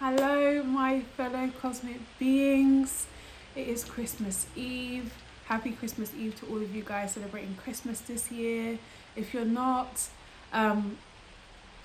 Hello, 0.00 0.62
my 0.62 1.00
fellow 1.00 1.50
cosmic 1.60 1.98
beings. 2.20 3.08
It 3.56 3.66
is 3.66 3.82
Christmas 3.82 4.46
Eve. 4.54 5.12
Happy 5.46 5.72
Christmas 5.72 6.14
Eve 6.14 6.38
to 6.38 6.46
all 6.46 6.62
of 6.62 6.72
you 6.72 6.84
guys 6.84 7.14
celebrating 7.14 7.56
Christmas 7.56 8.00
this 8.02 8.30
year. 8.30 8.78
If 9.16 9.34
you're 9.34 9.44
not, 9.44 10.08
um, 10.52 10.98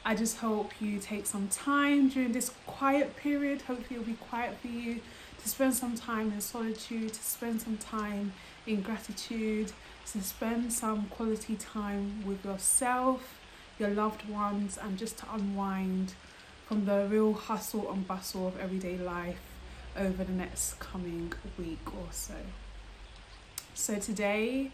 I 0.05 0.13
just 0.13 0.38
hope 0.38 0.79
you 0.79 0.99
take 0.99 1.26
some 1.26 1.47
time 1.47 2.10
during 2.10 2.34
this 2.34 2.52
quiet 2.68 3.15
period. 3.15 3.63
Hopefully, 3.63 3.99
it'll 3.99 4.05
be 4.05 4.14
quiet 4.30 4.59
for 4.61 4.68
you 4.68 5.00
to 5.41 5.50
spend 5.50 5.73
some 5.73 5.95
time 5.95 6.32
in 6.32 6.39
solitude, 6.39 7.14
to 7.14 7.23
spend 7.23 7.64
some 7.64 7.77
time 7.77 8.34
in 8.68 8.82
gratitude, 8.82 9.71
to 10.11 10.21
spend 10.21 10.71
some 10.71 11.07
quality 11.07 11.55
time 11.55 12.23
with 12.27 12.45
yourself, 12.45 13.39
your 13.80 13.89
loved 13.89 14.30
ones, 14.30 14.77
and 14.80 15.00
just 15.00 15.18
to 15.18 15.25
unwind 15.34 16.14
from 16.66 16.86
the 16.86 17.07
real 17.09 17.34
hustle 17.34 17.91
and 17.91 18.07
bustle 18.07 18.48
of 18.48 18.59
everyday 18.59 18.98
life 18.98 19.39
over 19.97 20.24
the 20.24 20.32
next 20.32 20.79
coming 20.79 21.33
week 21.57 21.86
or 21.87 22.07
so. 22.11 22.36
So, 23.74 24.00
today 24.00 24.71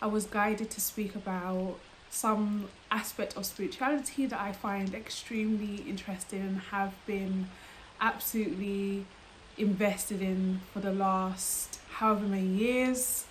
I 0.00 0.06
was 0.06 0.26
guided 0.26 0.70
to 0.70 0.80
speak 0.80 1.14
about 1.14 1.78
some 2.10 2.68
aspect 2.90 3.36
of 3.36 3.44
spirituality 3.44 4.26
that 4.26 4.40
I 4.40 4.52
find 4.52 4.94
extremely 4.94 5.82
interesting 5.88 6.40
and 6.40 6.58
have 6.70 6.94
been 7.06 7.48
absolutely 8.00 9.04
invested 9.58 10.22
in 10.22 10.60
for 10.72 10.80
the 10.80 10.92
last 10.92 11.80
however 11.90 12.26
many 12.26 12.46
years. 12.46 13.24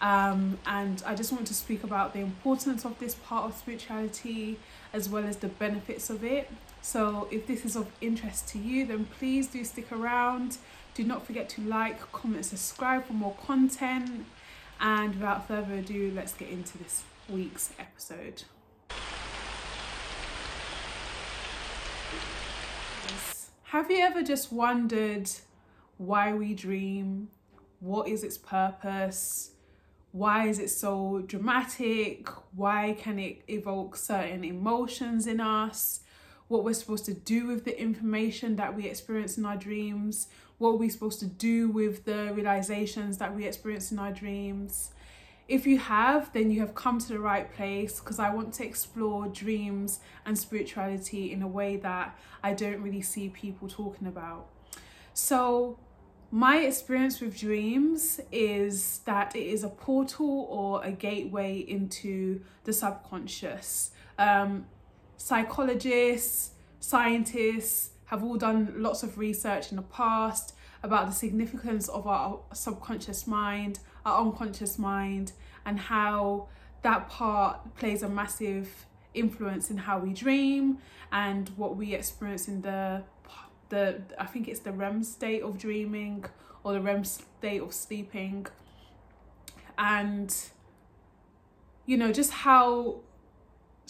Um, 0.00 0.58
and 0.66 1.02
I 1.04 1.14
just 1.14 1.32
want 1.32 1.46
to 1.48 1.54
speak 1.54 1.84
about 1.84 2.14
the 2.14 2.20
importance 2.20 2.84
of 2.84 2.98
this 2.98 3.14
part 3.14 3.44
of 3.44 3.56
spirituality 3.56 4.58
as 4.92 5.08
well 5.08 5.24
as 5.24 5.36
the 5.36 5.48
benefits 5.48 6.08
of 6.08 6.24
it 6.24 6.50
so 6.82 7.28
if 7.30 7.46
this 7.46 7.64
is 7.64 7.76
of 7.76 7.88
interest 8.00 8.48
to 8.48 8.58
you, 8.58 8.86
then 8.86 9.06
please 9.18 9.48
do 9.48 9.64
stick 9.64 9.92
around. 9.92 10.58
Do 10.94 11.04
not 11.04 11.26
forget 11.26 11.48
to 11.50 11.60
like, 11.62 12.10
comment, 12.12 12.44
subscribe 12.46 13.06
for 13.06 13.12
more 13.12 13.34
content. 13.46 14.26
And 14.80 15.14
without 15.14 15.46
further 15.46 15.74
ado, 15.74 16.12
let's 16.14 16.32
get 16.32 16.48
into 16.48 16.78
this 16.78 17.02
week's 17.28 17.70
episode. 17.78 18.44
Have 23.64 23.88
you 23.88 23.98
ever 23.98 24.22
just 24.22 24.52
wondered 24.52 25.30
why 25.96 26.32
we 26.32 26.54
dream? 26.54 27.28
What 27.78 28.08
is 28.08 28.24
its 28.24 28.36
purpose? 28.36 29.52
Why 30.12 30.48
is 30.48 30.58
it 30.58 30.70
so 30.70 31.22
dramatic? 31.24 32.28
Why 32.56 32.96
can 32.98 33.20
it 33.20 33.42
evoke 33.46 33.94
certain 33.94 34.42
emotions 34.42 35.28
in 35.28 35.38
us? 35.40 36.00
What 36.50 36.64
we're 36.64 36.74
supposed 36.74 37.04
to 37.04 37.14
do 37.14 37.46
with 37.46 37.64
the 37.64 37.80
information 37.80 38.56
that 38.56 38.74
we 38.74 38.88
experience 38.88 39.38
in 39.38 39.46
our 39.46 39.56
dreams, 39.56 40.26
what 40.58 40.80
we're 40.80 40.90
supposed 40.90 41.20
to 41.20 41.26
do 41.26 41.68
with 41.68 42.04
the 42.04 42.32
realizations 42.34 43.18
that 43.18 43.32
we 43.36 43.46
experience 43.46 43.92
in 43.92 44.00
our 44.00 44.10
dreams. 44.10 44.90
If 45.46 45.64
you 45.64 45.78
have, 45.78 46.32
then 46.32 46.50
you 46.50 46.58
have 46.58 46.74
come 46.74 46.98
to 46.98 47.06
the 47.06 47.20
right 47.20 47.54
place 47.54 48.00
because 48.00 48.18
I 48.18 48.34
want 48.34 48.52
to 48.54 48.64
explore 48.64 49.28
dreams 49.28 50.00
and 50.26 50.36
spirituality 50.36 51.32
in 51.32 51.40
a 51.42 51.46
way 51.46 51.76
that 51.76 52.18
I 52.42 52.52
don't 52.52 52.82
really 52.82 53.02
see 53.02 53.28
people 53.28 53.68
talking 53.68 54.08
about. 54.08 54.48
So, 55.14 55.78
my 56.32 56.58
experience 56.58 57.20
with 57.20 57.38
dreams 57.38 58.18
is 58.32 59.00
that 59.04 59.36
it 59.36 59.46
is 59.46 59.62
a 59.62 59.68
portal 59.68 60.48
or 60.50 60.84
a 60.84 60.90
gateway 60.90 61.58
into 61.58 62.40
the 62.64 62.72
subconscious. 62.72 63.92
Um, 64.18 64.66
psychologists, 65.20 66.52
scientists 66.80 67.90
have 68.06 68.24
all 68.24 68.36
done 68.36 68.72
lots 68.76 69.02
of 69.02 69.18
research 69.18 69.70
in 69.70 69.76
the 69.76 69.82
past 69.82 70.54
about 70.82 71.06
the 71.06 71.12
significance 71.12 71.88
of 71.88 72.06
our 72.06 72.40
subconscious 72.54 73.26
mind, 73.26 73.80
our 74.06 74.22
unconscious 74.22 74.78
mind, 74.78 75.32
and 75.66 75.78
how 75.78 76.48
that 76.82 77.10
part 77.10 77.76
plays 77.76 78.02
a 78.02 78.08
massive 78.08 78.86
influence 79.12 79.70
in 79.70 79.76
how 79.76 79.98
we 79.98 80.14
dream 80.14 80.78
and 81.12 81.50
what 81.50 81.76
we 81.76 81.94
experience 81.94 82.48
in 82.48 82.62
the 82.62 83.02
the 83.68 84.00
I 84.18 84.24
think 84.24 84.48
it's 84.48 84.60
the 84.60 84.72
REM 84.72 85.04
state 85.04 85.42
of 85.42 85.58
dreaming 85.58 86.24
or 86.64 86.72
the 86.72 86.80
REM 86.80 87.04
state 87.04 87.60
of 87.60 87.74
sleeping. 87.74 88.46
And 89.76 90.34
you 91.84 91.98
know 91.98 92.10
just 92.10 92.30
how 92.30 93.00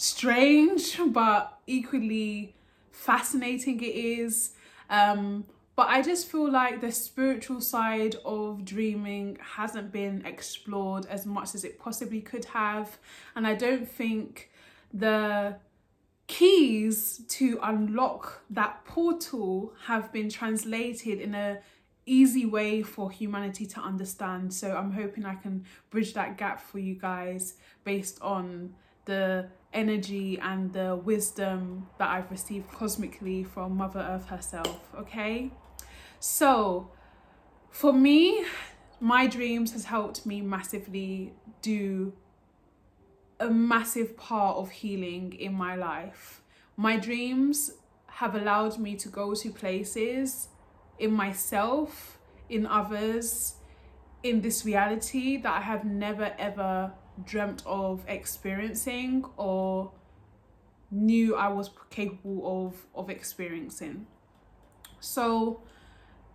strange 0.01 0.99
but 1.09 1.59
equally 1.67 2.55
fascinating 2.91 3.79
it 3.81 3.95
is. 3.95 4.51
Um, 4.89 5.45
but 5.75 5.87
I 5.87 6.01
just 6.01 6.29
feel 6.29 6.51
like 6.51 6.81
the 6.81 6.91
spiritual 6.91 7.61
side 7.61 8.15
of 8.25 8.65
dreaming 8.65 9.37
hasn't 9.41 9.91
been 9.91 10.25
explored 10.25 11.05
as 11.05 11.25
much 11.25 11.55
as 11.55 11.63
it 11.63 11.79
possibly 11.79 12.21
could 12.21 12.45
have. 12.45 12.97
And 13.35 13.47
I 13.47 13.55
don't 13.55 13.89
think 13.89 14.51
the 14.93 15.55
keys 16.27 17.21
to 17.27 17.59
unlock 17.63 18.43
that 18.49 18.83
portal 18.85 19.73
have 19.85 20.11
been 20.11 20.29
translated 20.29 21.19
in 21.19 21.35
a 21.35 21.59
easy 22.05 22.45
way 22.45 22.81
for 22.81 23.11
humanity 23.11 23.65
to 23.65 23.79
understand 23.79 24.51
so 24.51 24.75
i'm 24.75 24.91
hoping 24.91 25.23
i 25.23 25.35
can 25.35 25.63
bridge 25.91 26.13
that 26.13 26.35
gap 26.37 26.59
for 26.59 26.79
you 26.79 26.95
guys 26.95 27.55
based 27.83 28.19
on 28.21 28.73
the 29.05 29.45
energy 29.73 30.39
and 30.41 30.73
the 30.73 30.95
wisdom 30.95 31.87
that 31.97 32.09
I've 32.09 32.29
received 32.29 32.71
cosmically 32.71 33.43
from 33.43 33.77
Mother 33.77 33.99
Earth 33.99 34.27
herself, 34.27 34.89
okay? 34.97 35.51
So, 36.19 36.91
for 37.69 37.93
me, 37.93 38.45
my 38.99 39.27
dreams 39.27 39.71
has 39.73 39.85
helped 39.85 40.25
me 40.25 40.41
massively 40.41 41.33
do 41.61 42.13
a 43.39 43.49
massive 43.49 44.15
part 44.17 44.57
of 44.57 44.69
healing 44.69 45.33
in 45.33 45.53
my 45.53 45.75
life. 45.75 46.41
My 46.77 46.97
dreams 46.97 47.71
have 48.07 48.35
allowed 48.35 48.77
me 48.77 48.95
to 48.97 49.09
go 49.09 49.33
to 49.33 49.49
places 49.51 50.49
in 50.99 51.11
myself, 51.11 52.19
in 52.49 52.67
others, 52.67 53.55
in 54.21 54.41
this 54.41 54.63
reality 54.65 55.37
that 55.37 55.51
I 55.51 55.61
have 55.61 55.83
never 55.83 56.31
ever 56.37 56.91
dreamt 57.25 57.63
of 57.65 58.03
experiencing 58.07 59.25
or 59.37 59.91
knew 60.89 61.35
I 61.35 61.47
was 61.47 61.69
capable 61.89 62.67
of 62.67 62.85
of 62.93 63.09
experiencing. 63.09 64.07
So 64.99 65.63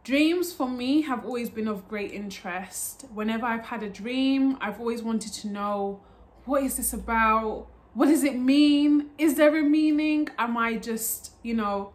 dreams 0.05 0.53
for 0.53 0.69
me 0.69 1.03
have 1.03 1.25
always 1.25 1.51
been 1.51 1.69
of 1.69 1.89
great 1.89 2.13
interest. 2.13 3.07
Whenever 3.13 3.47
I've 3.47 3.67
had 3.67 3.83
a 3.83 3.89
dream, 3.89 4.57
I've 4.61 4.81
always 4.81 5.03
wanted 5.03 5.33
to 5.35 5.49
know 5.49 6.03
what 6.45 6.63
is 6.63 6.77
this 6.77 6.93
about? 6.93 7.67
What 7.95 8.07
does 8.07 8.25
it 8.25 8.37
mean? 8.39 9.11
Is 9.19 9.35
there 9.35 9.57
a 9.57 9.63
meaning? 9.63 10.29
Am 10.39 10.57
I 10.57 10.77
just, 10.77 11.33
you 11.43 11.55
know, 11.55 11.93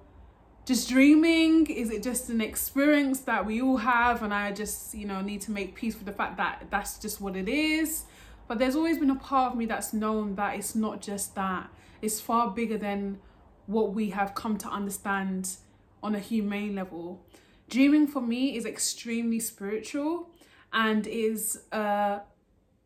just 0.65 0.89
dreaming? 0.89 1.67
Is 1.67 1.89
it 1.89 2.03
just 2.03 2.29
an 2.29 2.41
experience 2.41 3.21
that 3.21 3.45
we 3.45 3.61
all 3.61 3.77
have 3.77 4.23
and 4.23 4.33
I 4.33 4.51
just, 4.51 4.93
you 4.93 5.05
know, 5.05 5.21
need 5.21 5.41
to 5.41 5.51
make 5.51 5.75
peace 5.75 5.95
with 5.95 6.05
the 6.05 6.11
fact 6.11 6.37
that 6.37 6.65
that's 6.69 6.97
just 6.99 7.21
what 7.21 7.35
it 7.35 7.47
is? 7.47 8.03
But 8.51 8.59
there's 8.59 8.75
always 8.75 8.97
been 8.97 9.11
a 9.11 9.15
part 9.15 9.53
of 9.53 9.57
me 9.57 9.65
that's 9.65 9.93
known 9.93 10.35
that 10.35 10.57
it's 10.57 10.75
not 10.75 10.99
just 10.99 11.35
that, 11.35 11.69
it's 12.01 12.19
far 12.19 12.51
bigger 12.51 12.77
than 12.77 13.19
what 13.65 13.93
we 13.93 14.09
have 14.09 14.35
come 14.35 14.57
to 14.57 14.67
understand 14.67 15.55
on 16.03 16.15
a 16.15 16.19
humane 16.19 16.75
level. 16.75 17.25
Dreaming 17.69 18.07
for 18.07 18.21
me 18.21 18.57
is 18.57 18.65
extremely 18.65 19.39
spiritual 19.39 20.31
and 20.73 21.07
is 21.07 21.61
a 21.71 22.23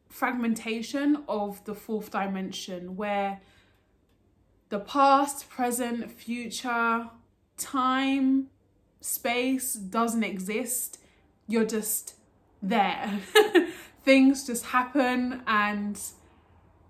fragmentation 0.08 1.24
of 1.28 1.66
the 1.66 1.74
fourth 1.74 2.12
dimension 2.12 2.96
where 2.96 3.42
the 4.70 4.82
past, 4.82 5.50
present, 5.50 6.12
future, 6.12 7.10
time, 7.58 8.52
space 9.02 9.74
doesn't 9.74 10.24
exist. 10.24 11.00
You're 11.48 11.66
just 11.66 12.14
there. 12.62 13.20
things 14.06 14.46
just 14.46 14.68
happen 14.68 15.42
and 15.48 16.00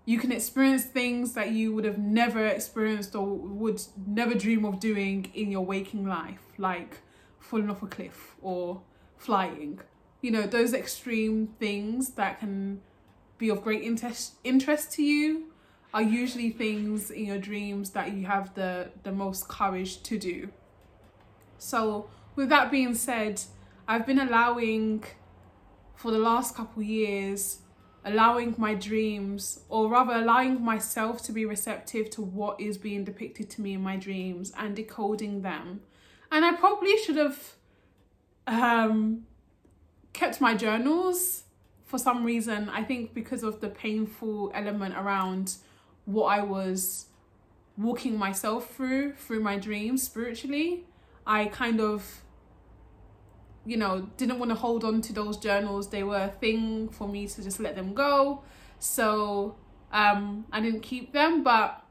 you 0.06 0.19
can 0.19 0.31
experience 0.31 0.83
things 0.83 1.33
that 1.33 1.51
you 1.51 1.73
would 1.73 1.85
have 1.85 1.97
never 1.97 2.45
experienced 2.45 3.15
or 3.15 3.25
would 3.25 3.81
never 4.06 4.35
dream 4.35 4.63
of 4.65 4.79
doing 4.79 5.31
in 5.33 5.50
your 5.50 5.65
waking 5.65 6.06
life, 6.06 6.41
like 6.59 7.00
falling 7.39 7.69
off 7.71 7.81
a 7.81 7.88
cliff 7.88 8.35
or 8.41 8.81
flying. 9.17 9.79
You 10.21 10.31
know, 10.31 10.44
those 10.44 10.73
extreme 10.73 11.47
things 11.59 12.12
that 12.12 12.39
can 12.39 12.81
be 13.38 13.50
of 13.50 13.63
great 13.63 13.81
interest 13.81 14.35
interest 14.44 14.91
to 14.94 15.03
you 15.03 15.45
are 15.94 16.01
usually 16.01 16.51
things 16.51 17.09
in 17.09 17.25
your 17.25 17.38
dreams 17.38 17.91
that 17.91 18.13
you 18.13 18.25
have 18.25 18.53
the 18.53 18.91
the 19.03 19.12
most 19.12 19.47
courage 19.47 20.03
to 20.03 20.19
do. 20.19 20.50
So, 21.57 22.09
with 22.35 22.50
that 22.50 22.69
being 22.69 22.94
said, 22.94 23.41
I've 23.88 24.06
been 24.06 24.19
allowing 24.19 25.03
for 25.95 26.12
the 26.12 26.18
last 26.18 26.56
couple 26.56 26.83
years 26.83 27.59
allowing 28.03 28.53
my 28.57 28.75
dreams 28.75 29.62
or 29.68 29.89
rather 29.89 30.13
allowing 30.13 30.63
myself 30.63 31.24
to 31.24 31.31
be 31.31 31.45
receptive 31.45 32.09
to 32.12 32.21
what 32.21 32.59
is 32.62 32.77
being 32.77 33.03
depicted 33.03 33.50
to 33.50 33.62
me 33.62 33.74
in 33.74 33.81
my 33.81 33.95
dreams 33.95 34.53
and 34.57 34.75
decoding 34.75 35.42
them 35.42 35.81
And 36.31 36.44
I 36.44 36.53
probably 36.53 36.97
should 36.97 37.15
have 37.15 37.56
um, 38.47 39.25
kept 40.13 40.42
my 40.42 40.56
journals 40.56 41.44
for 41.86 41.98
some 41.98 42.24
reason. 42.24 42.69
I 42.69 42.83
think 42.83 43.13
because 43.13 43.44
of 43.44 43.62
the 43.62 43.69
painful 43.69 44.51
element 44.53 44.95
around 44.98 45.56
what 46.06 46.25
I 46.25 46.41
was 46.41 47.07
walking 47.77 48.18
myself 48.18 48.74
through, 48.75 49.13
through 49.13 49.41
my 49.41 49.57
dreams 49.57 50.03
spiritually, 50.03 50.86
I 51.25 51.45
kind 51.45 51.80
of 51.80 52.21
you 53.65 53.77
know, 53.77 54.07
didn't 54.17 54.39
want 54.39 54.51
to 54.51 54.56
hold 54.56 54.83
on 54.83 55.01
to 55.01 55.13
those 55.13 55.38
journals. 55.38 55.89
They 55.89 56.03
were 56.03 56.23
a 56.23 56.29
thing 56.29 56.89
for 56.89 57.07
me 57.07 57.27
to 57.27 57.44
just 57.44 57.59
let 57.59 57.75
them 57.75 57.94
go. 57.94 58.44
So 58.79 59.56
um, 59.91 60.45
I 60.51 60.62
didn't 60.62 60.81
keep 60.81 61.13
them, 61.13 61.44
but 61.44 61.83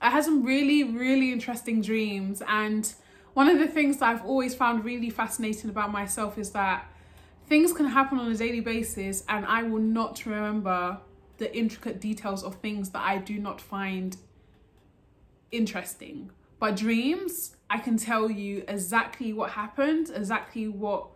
I 0.00 0.10
had 0.10 0.24
some 0.24 0.44
really, 0.44 0.84
really 0.84 1.32
interesting 1.32 1.80
dreams. 1.82 2.42
And 2.46 2.92
one 3.34 3.48
of 3.48 3.58
the 3.58 3.66
things 3.66 3.98
that 3.98 4.08
I've 4.10 4.24
always 4.24 4.54
found 4.54 4.84
really 4.84 5.10
fascinating 5.10 5.70
about 5.70 5.90
myself 5.90 6.38
is 6.38 6.50
that 6.52 6.86
things 7.46 7.72
can 7.72 7.86
happen 7.86 8.18
on 8.18 8.30
a 8.30 8.36
daily 8.36 8.60
basis 8.60 9.24
and 9.28 9.44
I 9.46 9.62
will 9.62 9.82
not 9.82 10.24
remember 10.26 10.98
the 11.38 11.54
intricate 11.56 12.00
details 12.00 12.42
of 12.42 12.56
things 12.56 12.90
that 12.90 13.02
I 13.02 13.18
do 13.18 13.38
not 13.38 13.60
find 13.60 14.16
interesting. 15.50 16.30
But 16.58 16.76
dreams, 16.76 17.55
I 17.68 17.78
can 17.78 17.96
tell 17.96 18.30
you 18.30 18.64
exactly 18.68 19.32
what 19.32 19.50
happened, 19.50 20.10
exactly 20.14 20.68
what 20.68 21.08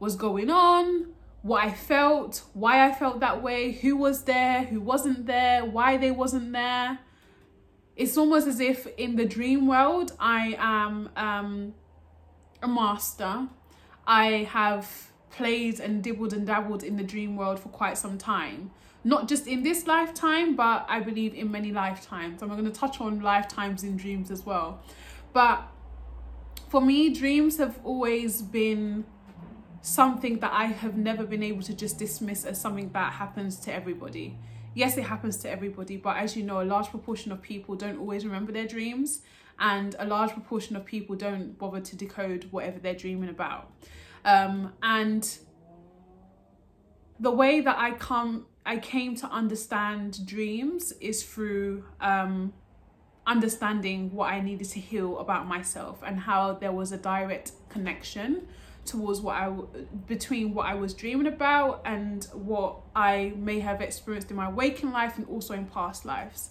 was 0.00 0.16
going 0.16 0.50
on, 0.50 1.14
what 1.42 1.64
I 1.64 1.72
felt, 1.72 2.42
why 2.54 2.86
I 2.86 2.92
felt 2.92 3.20
that 3.20 3.42
way, 3.42 3.72
who 3.72 3.96
was 3.96 4.24
there, 4.24 4.64
who 4.64 4.80
wasn't 4.80 5.26
there, 5.26 5.64
why 5.64 5.96
they 5.96 6.10
wasn't 6.10 6.52
there. 6.52 6.98
It's 7.94 8.16
almost 8.16 8.46
as 8.46 8.60
if 8.60 8.86
in 8.98 9.16
the 9.16 9.24
dream 9.24 9.66
world, 9.66 10.12
I 10.18 10.56
am 10.58 11.08
um, 11.16 11.74
a 12.62 12.68
master. 12.68 13.48
I 14.06 14.48
have 14.50 15.12
played 15.30 15.80
and 15.80 16.02
dibbled 16.02 16.32
and 16.32 16.46
dabbled 16.46 16.82
in 16.82 16.96
the 16.96 17.02
dream 17.02 17.36
world 17.36 17.60
for 17.60 17.68
quite 17.68 17.96
some 17.96 18.18
time. 18.18 18.70
Not 19.04 19.28
just 19.28 19.46
in 19.46 19.62
this 19.62 19.86
lifetime, 19.86 20.56
but 20.56 20.84
I 20.88 21.00
believe 21.00 21.32
in 21.32 21.50
many 21.50 21.70
lifetimes. 21.70 22.42
I'm 22.42 22.48
going 22.48 22.64
to 22.64 22.70
touch 22.70 23.00
on 23.00 23.20
lifetimes 23.20 23.84
in 23.84 23.96
dreams 23.96 24.30
as 24.32 24.44
well. 24.44 24.82
But 25.32 25.68
for 26.68 26.80
me, 26.80 27.10
dreams 27.10 27.58
have 27.58 27.78
always 27.84 28.42
been 28.42 29.04
something 29.80 30.40
that 30.40 30.52
I 30.52 30.66
have 30.66 30.96
never 30.96 31.24
been 31.24 31.42
able 31.42 31.62
to 31.62 31.74
just 31.74 31.98
dismiss 31.98 32.44
as 32.44 32.60
something 32.60 32.90
that 32.92 33.12
happens 33.12 33.56
to 33.60 33.72
everybody. 33.72 34.36
Yes, 34.74 34.96
it 34.96 35.04
happens 35.04 35.36
to 35.38 35.50
everybody, 35.50 35.96
but 35.96 36.16
as 36.16 36.36
you 36.36 36.42
know, 36.42 36.60
a 36.60 36.64
large 36.64 36.88
proportion 36.88 37.32
of 37.32 37.40
people 37.40 37.76
don't 37.76 37.98
always 37.98 38.26
remember 38.26 38.52
their 38.52 38.66
dreams, 38.66 39.22
and 39.58 39.94
a 39.98 40.04
large 40.04 40.32
proportion 40.32 40.76
of 40.76 40.84
people 40.84 41.16
don't 41.16 41.56
bother 41.56 41.80
to 41.80 41.96
decode 41.96 42.48
whatever 42.50 42.78
they're 42.78 42.94
dreaming 42.94 43.30
about. 43.30 43.72
Um, 44.24 44.72
and 44.82 45.38
the 47.20 47.30
way 47.30 47.60
that 47.60 47.78
I 47.78 47.92
come, 47.92 48.46
I 48.66 48.76
came 48.78 49.14
to 49.16 49.26
understand 49.28 50.26
dreams 50.26 50.92
is 51.00 51.22
through 51.22 51.84
um, 52.00 52.52
understanding 53.26 54.12
what 54.12 54.32
I 54.32 54.40
needed 54.40 54.68
to 54.70 54.80
heal 54.80 55.18
about 55.18 55.46
myself 55.46 56.02
and 56.06 56.20
how 56.20 56.52
there 56.54 56.72
was 56.72 56.92
a 56.92 56.96
direct 56.96 57.52
connection 57.68 58.46
towards 58.84 59.20
what 59.20 59.34
I 59.34 59.52
between 60.06 60.54
what 60.54 60.66
I 60.66 60.74
was 60.74 60.94
dreaming 60.94 61.26
about 61.26 61.82
and 61.84 62.24
what 62.32 62.76
I 62.94 63.32
may 63.36 63.58
have 63.60 63.80
experienced 63.80 64.30
in 64.30 64.36
my 64.36 64.48
waking 64.48 64.92
life 64.92 65.18
and 65.18 65.26
also 65.26 65.54
in 65.54 65.66
past 65.66 66.04
lives. 66.04 66.50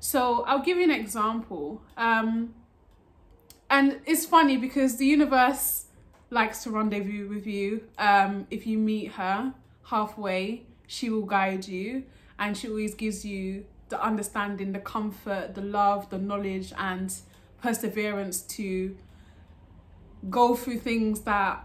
So 0.00 0.42
I'll 0.44 0.62
give 0.62 0.78
you 0.78 0.84
an 0.84 0.90
example. 0.90 1.82
Um, 1.96 2.54
and 3.68 4.00
it's 4.06 4.24
funny 4.24 4.56
because 4.56 4.96
the 4.96 5.06
universe 5.06 5.86
likes 6.30 6.62
to 6.64 6.70
rendezvous 6.70 7.28
with 7.28 7.46
you. 7.46 7.82
Um, 7.98 8.46
if 8.50 8.66
you 8.66 8.78
meet 8.78 9.12
her 9.12 9.52
halfway, 9.84 10.62
she 10.86 11.10
will 11.10 11.26
guide 11.26 11.66
you 11.66 12.04
and 12.38 12.56
she 12.56 12.68
always 12.68 12.94
gives 12.94 13.24
you 13.24 13.64
the 13.88 14.02
understanding, 14.02 14.72
the 14.72 14.80
comfort, 14.80 15.54
the 15.54 15.60
love, 15.60 16.10
the 16.10 16.18
knowledge, 16.18 16.72
and 16.76 17.14
perseverance 17.62 18.42
to 18.42 18.96
go 20.28 20.54
through 20.54 20.78
things 20.78 21.20
that 21.20 21.64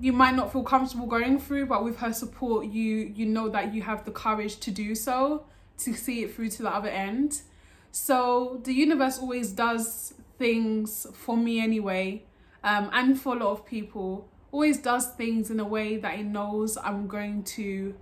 you 0.00 0.12
might 0.12 0.34
not 0.34 0.52
feel 0.52 0.62
comfortable 0.62 1.06
going 1.06 1.38
through 1.38 1.66
but 1.66 1.82
with 1.84 1.98
her 1.98 2.12
support 2.12 2.64
you 2.66 3.12
you 3.14 3.26
know 3.26 3.48
that 3.48 3.74
you 3.74 3.82
have 3.82 4.04
the 4.04 4.10
courage 4.10 4.58
to 4.60 4.70
do 4.70 4.94
so 4.94 5.44
to 5.76 5.92
see 5.94 6.22
it 6.22 6.34
through 6.34 6.48
to 6.48 6.62
the 6.62 6.70
other 6.70 6.88
end. 6.88 7.42
So 7.90 8.60
the 8.64 8.72
universe 8.72 9.18
always 9.18 9.50
does 9.52 10.14
things 10.38 11.06
for 11.12 11.36
me 11.36 11.60
anyway 11.60 12.24
um, 12.64 12.88
and 12.92 13.20
for 13.20 13.36
a 13.36 13.38
lot 13.38 13.50
of 13.50 13.66
people 13.66 14.28
always 14.52 14.78
does 14.78 15.06
things 15.08 15.50
in 15.50 15.60
a 15.60 15.64
way 15.64 15.98
that 15.98 16.18
it 16.18 16.24
knows 16.24 16.78
i'm 16.78 17.06
going 17.06 17.42
to 17.42 17.94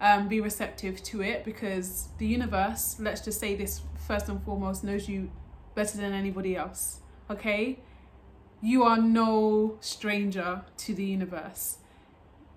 um, 0.00 0.28
be 0.28 0.40
receptive 0.40 1.02
to 1.04 1.22
it 1.22 1.44
because 1.44 2.08
the 2.18 2.26
universe, 2.26 2.96
let's 2.98 3.20
just 3.20 3.40
say 3.40 3.54
this 3.54 3.80
first 4.06 4.28
and 4.28 4.42
foremost, 4.42 4.84
knows 4.84 5.08
you 5.08 5.30
better 5.74 5.96
than 5.96 6.12
anybody 6.12 6.56
else. 6.56 7.00
Okay? 7.30 7.78
You 8.60 8.82
are 8.82 8.98
no 8.98 9.76
stranger 9.80 10.62
to 10.78 10.94
the 10.94 11.04
universe. 11.04 11.78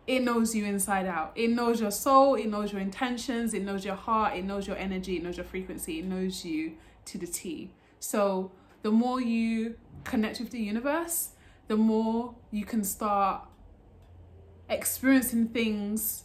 It 0.08 0.24
knows 0.24 0.56
you 0.56 0.66
inside 0.66 1.06
out. 1.06 1.34
It 1.36 1.52
knows 1.52 1.80
your 1.80 1.92
soul, 1.92 2.36
it 2.36 2.48
knows 2.48 2.72
your 2.72 2.82
intentions, 2.82 3.54
it 3.54 3.62
knows 3.62 3.86
your 3.86 3.96
heart, 3.96 4.36
it 4.36 4.44
knows 4.44 4.66
your 4.66 4.76
energy, 4.78 5.18
it 5.18 5.24
knows 5.24 5.38
your 5.38 5.46
frequency, 5.46 6.00
it 6.00 6.06
knows 6.06 6.44
you 6.44 6.74
to 7.06 7.18
the 7.18 7.28
T. 7.28 7.72
So, 8.00 8.52
the 8.82 8.92
more 8.92 9.22
you 9.22 9.76
connect 10.06 10.40
with 10.40 10.50
the 10.50 10.60
universe, 10.60 11.30
the 11.68 11.78
more 11.78 12.34
you 12.50 12.66
can 12.66 12.84
start 12.84 13.44
experiencing 14.70 15.50
things 15.50 16.24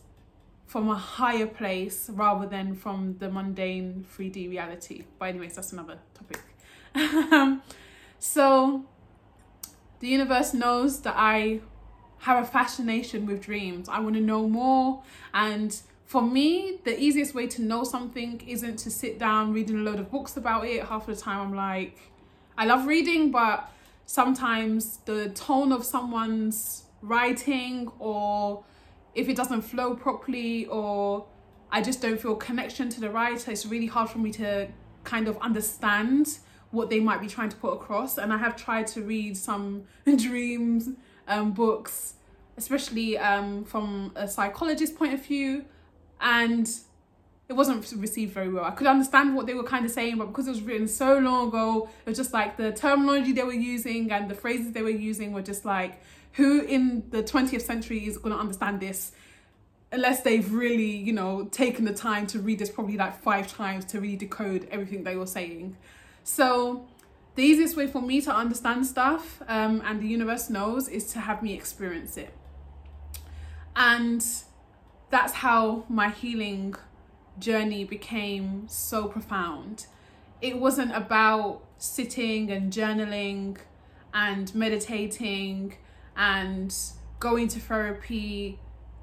from 0.66 0.88
a 0.88 0.94
higher 0.94 1.46
place 1.46 2.10
rather 2.12 2.46
than 2.46 2.74
from 2.74 3.16
the 3.18 3.30
mundane 3.30 4.06
3D 4.16 4.50
reality. 4.50 5.04
But 5.18 5.30
anyways, 5.30 5.54
that's 5.54 5.72
another 5.72 5.98
topic. 6.14 6.40
so 8.18 8.84
the 10.00 10.08
universe 10.08 10.54
knows 10.54 11.00
that 11.00 11.14
I 11.16 11.60
have 12.18 12.42
a 12.42 12.46
fascination 12.46 13.26
with 13.26 13.42
dreams. 13.42 13.88
I 13.88 14.00
want 14.00 14.14
to 14.14 14.20
know 14.20 14.48
more 14.48 15.02
and 15.32 15.80
for 16.06 16.22
me, 16.22 16.78
the 16.84 17.00
easiest 17.00 17.34
way 17.34 17.46
to 17.48 17.62
know 17.62 17.82
something 17.82 18.40
isn't 18.46 18.76
to 18.80 18.90
sit 18.90 19.18
down 19.18 19.52
reading 19.52 19.78
a 19.78 19.80
load 19.80 19.98
of 19.98 20.10
books 20.10 20.36
about 20.36 20.66
it. 20.66 20.84
Half 20.84 21.08
of 21.08 21.16
the 21.16 21.20
time 21.20 21.40
I'm 21.40 21.56
like, 21.56 21.98
I 22.56 22.66
love 22.66 22.86
reading, 22.86 23.30
but 23.30 23.70
sometimes 24.06 24.98
the 25.06 25.30
tone 25.30 25.72
of 25.72 25.84
someone's 25.84 26.84
writing 27.02 27.90
or 27.98 28.64
if 29.14 29.28
it 29.28 29.36
doesn't 29.36 29.62
flow 29.62 29.94
properly 29.94 30.66
or 30.66 31.26
I 31.70 31.82
just 31.82 32.00
don't 32.00 32.20
feel 32.20 32.36
connection 32.36 32.88
to 32.90 33.00
the 33.00 33.10
writer, 33.10 33.50
it's 33.50 33.66
really 33.66 33.86
hard 33.86 34.10
for 34.10 34.18
me 34.18 34.30
to 34.32 34.68
kind 35.04 35.28
of 35.28 35.36
understand 35.38 36.38
what 36.70 36.90
they 36.90 37.00
might 37.00 37.20
be 37.20 37.28
trying 37.28 37.48
to 37.48 37.56
put 37.56 37.72
across. 37.72 38.18
And 38.18 38.32
I 38.32 38.38
have 38.38 38.56
tried 38.56 38.86
to 38.88 39.02
read 39.02 39.36
some 39.36 39.84
dreams 40.16 40.90
um, 41.28 41.52
books, 41.52 42.14
especially 42.56 43.16
um, 43.18 43.64
from 43.64 44.12
a 44.16 44.26
psychologist 44.28 44.96
point 44.96 45.14
of 45.14 45.24
view, 45.24 45.64
and 46.20 46.68
it 47.48 47.52
wasn't 47.52 47.92
received 47.96 48.32
very 48.32 48.48
well. 48.48 48.64
I 48.64 48.70
could 48.70 48.86
understand 48.86 49.36
what 49.36 49.46
they 49.46 49.54
were 49.54 49.64
kind 49.64 49.84
of 49.84 49.90
saying, 49.90 50.16
but 50.18 50.26
because 50.26 50.46
it 50.46 50.50
was 50.50 50.62
written 50.62 50.88
so 50.88 51.18
long 51.18 51.48
ago, 51.48 51.88
it 52.04 52.08
was 52.08 52.16
just 52.16 52.32
like 52.32 52.56
the 52.56 52.72
terminology 52.72 53.32
they 53.32 53.42
were 53.42 53.52
using 53.52 54.10
and 54.10 54.30
the 54.30 54.34
phrases 54.34 54.72
they 54.72 54.82
were 54.82 54.88
using 54.88 55.32
were 55.32 55.42
just 55.42 55.64
like 55.64 56.00
who 56.34 56.60
in 56.60 57.04
the 57.10 57.22
20th 57.22 57.62
century 57.62 58.06
is 58.06 58.18
going 58.18 58.32
to 58.32 58.38
understand 58.38 58.80
this 58.80 59.12
unless 59.92 60.22
they've 60.22 60.52
really, 60.52 60.90
you 60.90 61.12
know, 61.12 61.44
taken 61.52 61.84
the 61.84 61.94
time 61.94 62.26
to 62.26 62.40
read 62.40 62.58
this 62.58 62.70
probably 62.70 62.96
like 62.96 63.22
five 63.22 63.46
times 63.46 63.84
to 63.84 64.00
really 64.00 64.16
decode 64.16 64.66
everything 64.70 65.04
they 65.04 65.14
were 65.14 65.26
saying. 65.26 65.76
So 66.24 66.86
the 67.36 67.42
easiest 67.42 67.76
way 67.76 67.86
for 67.86 68.02
me 68.02 68.20
to 68.22 68.34
understand 68.34 68.86
stuff, 68.86 69.42
um, 69.46 69.82
and 69.84 70.00
the 70.00 70.08
universe 70.08 70.50
knows, 70.50 70.88
is 70.88 71.12
to 71.12 71.20
have 71.20 71.42
me 71.42 71.54
experience 71.54 72.16
it. 72.16 72.34
And 73.76 74.24
that's 75.10 75.34
how 75.34 75.84
my 75.88 76.10
healing 76.10 76.74
journey 77.38 77.84
became 77.84 78.66
so 78.68 79.06
profound. 79.06 79.86
It 80.40 80.58
wasn't 80.58 80.94
about 80.94 81.62
sitting 81.78 82.50
and 82.50 82.72
journaling 82.72 83.58
and 84.12 84.52
meditating 84.54 85.76
and 86.16 86.74
going 87.18 87.48
to 87.48 87.60
therapy, 87.60 88.58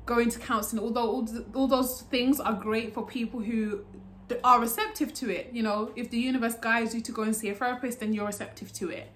going 0.06 0.30
to 0.30 0.39
counseling, 0.39 0.84
although 0.84 1.10
all, 1.10 1.27
all 1.53 1.68
those 1.68 2.01
things 2.03 2.39
are 2.39 2.53
great 2.53 2.94
for 2.94 3.06
people 3.06 3.39
who 3.39 3.86
are 4.44 4.60
receptive 4.60 5.13
to 5.13 5.30
it. 5.30 5.50
You 5.51 5.63
know, 5.63 5.91
if 5.96 6.10
the 6.10 6.18
universe 6.18 6.56
guides 6.56 6.96
you 6.96 7.01
to 7.01 7.12
go 7.12 7.24
and 7.24 7.36
see 7.36 7.50
a 7.50 7.56
therapist, 7.56 8.00
then 8.00 8.13
you're 8.13 8.25
receptive 8.25 8.72
to 8.74 8.89
it. 8.89 9.12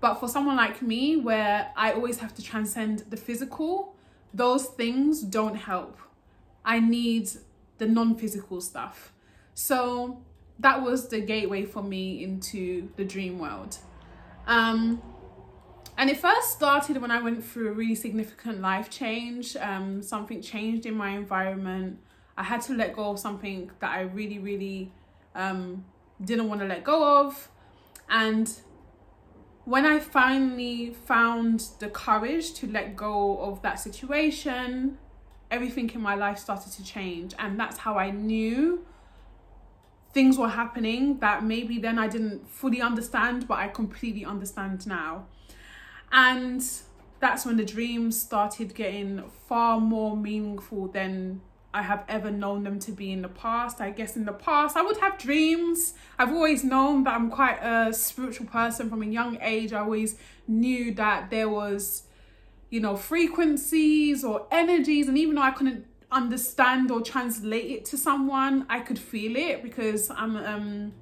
But 0.00 0.14
for 0.14 0.28
someone 0.28 0.56
like 0.56 0.80
me, 0.82 1.16
where 1.16 1.70
I 1.76 1.92
always 1.92 2.18
have 2.18 2.34
to 2.34 2.42
transcend 2.42 3.04
the 3.10 3.16
physical, 3.16 3.94
those 4.32 4.66
things 4.66 5.22
don't 5.22 5.56
help. 5.56 5.98
I 6.64 6.80
need 6.80 7.30
the 7.78 7.86
non 7.86 8.16
physical 8.16 8.60
stuff. 8.60 9.12
So 9.54 10.22
that 10.58 10.82
was 10.82 11.08
the 11.08 11.20
gateway 11.20 11.64
for 11.64 11.82
me 11.82 12.22
into 12.22 12.90
the 12.96 13.04
dream 13.04 13.38
world. 13.38 13.78
Um, 14.46 15.02
And 16.00 16.08
it 16.08 16.16
first 16.16 16.52
started 16.52 16.96
when 16.96 17.10
I 17.10 17.20
went 17.20 17.44
through 17.44 17.68
a 17.68 17.72
really 17.72 17.94
significant 17.94 18.62
life 18.62 18.88
change. 18.88 19.54
Um, 19.54 20.02
something 20.02 20.40
changed 20.40 20.86
in 20.86 20.94
my 20.94 21.10
environment. 21.10 21.98
I 22.38 22.42
had 22.42 22.62
to 22.62 22.72
let 22.72 22.96
go 22.96 23.10
of 23.10 23.18
something 23.18 23.70
that 23.80 23.90
I 23.90 24.00
really, 24.00 24.38
really 24.38 24.92
um, 25.34 25.84
didn't 26.24 26.48
want 26.48 26.62
to 26.62 26.66
let 26.66 26.84
go 26.84 27.18
of. 27.18 27.50
And 28.08 28.50
when 29.66 29.84
I 29.84 29.98
finally 29.98 30.94
found 31.04 31.66
the 31.80 31.90
courage 31.90 32.54
to 32.54 32.66
let 32.66 32.96
go 32.96 33.36
of 33.36 33.60
that 33.60 33.78
situation, 33.78 34.96
everything 35.50 35.90
in 35.90 36.00
my 36.00 36.14
life 36.14 36.38
started 36.38 36.72
to 36.72 36.82
change. 36.82 37.34
And 37.38 37.60
that's 37.60 37.76
how 37.76 37.98
I 37.98 38.10
knew 38.10 38.86
things 40.14 40.38
were 40.38 40.48
happening 40.48 41.18
that 41.18 41.44
maybe 41.44 41.78
then 41.78 41.98
I 41.98 42.08
didn't 42.08 42.48
fully 42.48 42.80
understand, 42.80 43.46
but 43.46 43.58
I 43.58 43.68
completely 43.68 44.24
understand 44.24 44.86
now. 44.86 45.26
And 46.12 46.64
that's 47.20 47.44
when 47.44 47.56
the 47.56 47.64
dreams 47.64 48.20
started 48.20 48.74
getting 48.74 49.22
far 49.48 49.80
more 49.80 50.16
meaningful 50.16 50.88
than 50.88 51.42
I 51.72 51.82
have 51.82 52.04
ever 52.08 52.30
known 52.30 52.64
them 52.64 52.80
to 52.80 52.92
be 52.92 53.12
in 53.12 53.22
the 53.22 53.28
past. 53.28 53.80
I 53.80 53.90
guess 53.90 54.16
in 54.16 54.24
the 54.24 54.32
past, 54.32 54.76
I 54.76 54.82
would 54.82 54.96
have 54.96 55.18
dreams. 55.18 55.94
I've 56.18 56.32
always 56.32 56.64
known 56.64 57.04
that 57.04 57.14
I'm 57.14 57.30
quite 57.30 57.58
a 57.62 57.92
spiritual 57.92 58.46
person 58.46 58.90
from 58.90 59.02
a 59.02 59.06
young 59.06 59.38
age. 59.40 59.72
I 59.72 59.80
always 59.80 60.16
knew 60.48 60.92
that 60.94 61.30
there 61.30 61.48
was, 61.48 62.04
you 62.70 62.80
know, 62.80 62.96
frequencies 62.96 64.24
or 64.24 64.46
energies. 64.50 65.06
And 65.06 65.16
even 65.16 65.36
though 65.36 65.42
I 65.42 65.52
couldn't 65.52 65.86
understand 66.10 66.90
or 66.90 67.02
translate 67.02 67.70
it 67.70 67.84
to 67.86 67.96
someone, 67.96 68.66
I 68.68 68.80
could 68.80 68.98
feel 68.98 69.36
it 69.36 69.62
because 69.62 70.10
I'm 70.10 70.36
um 70.36 70.92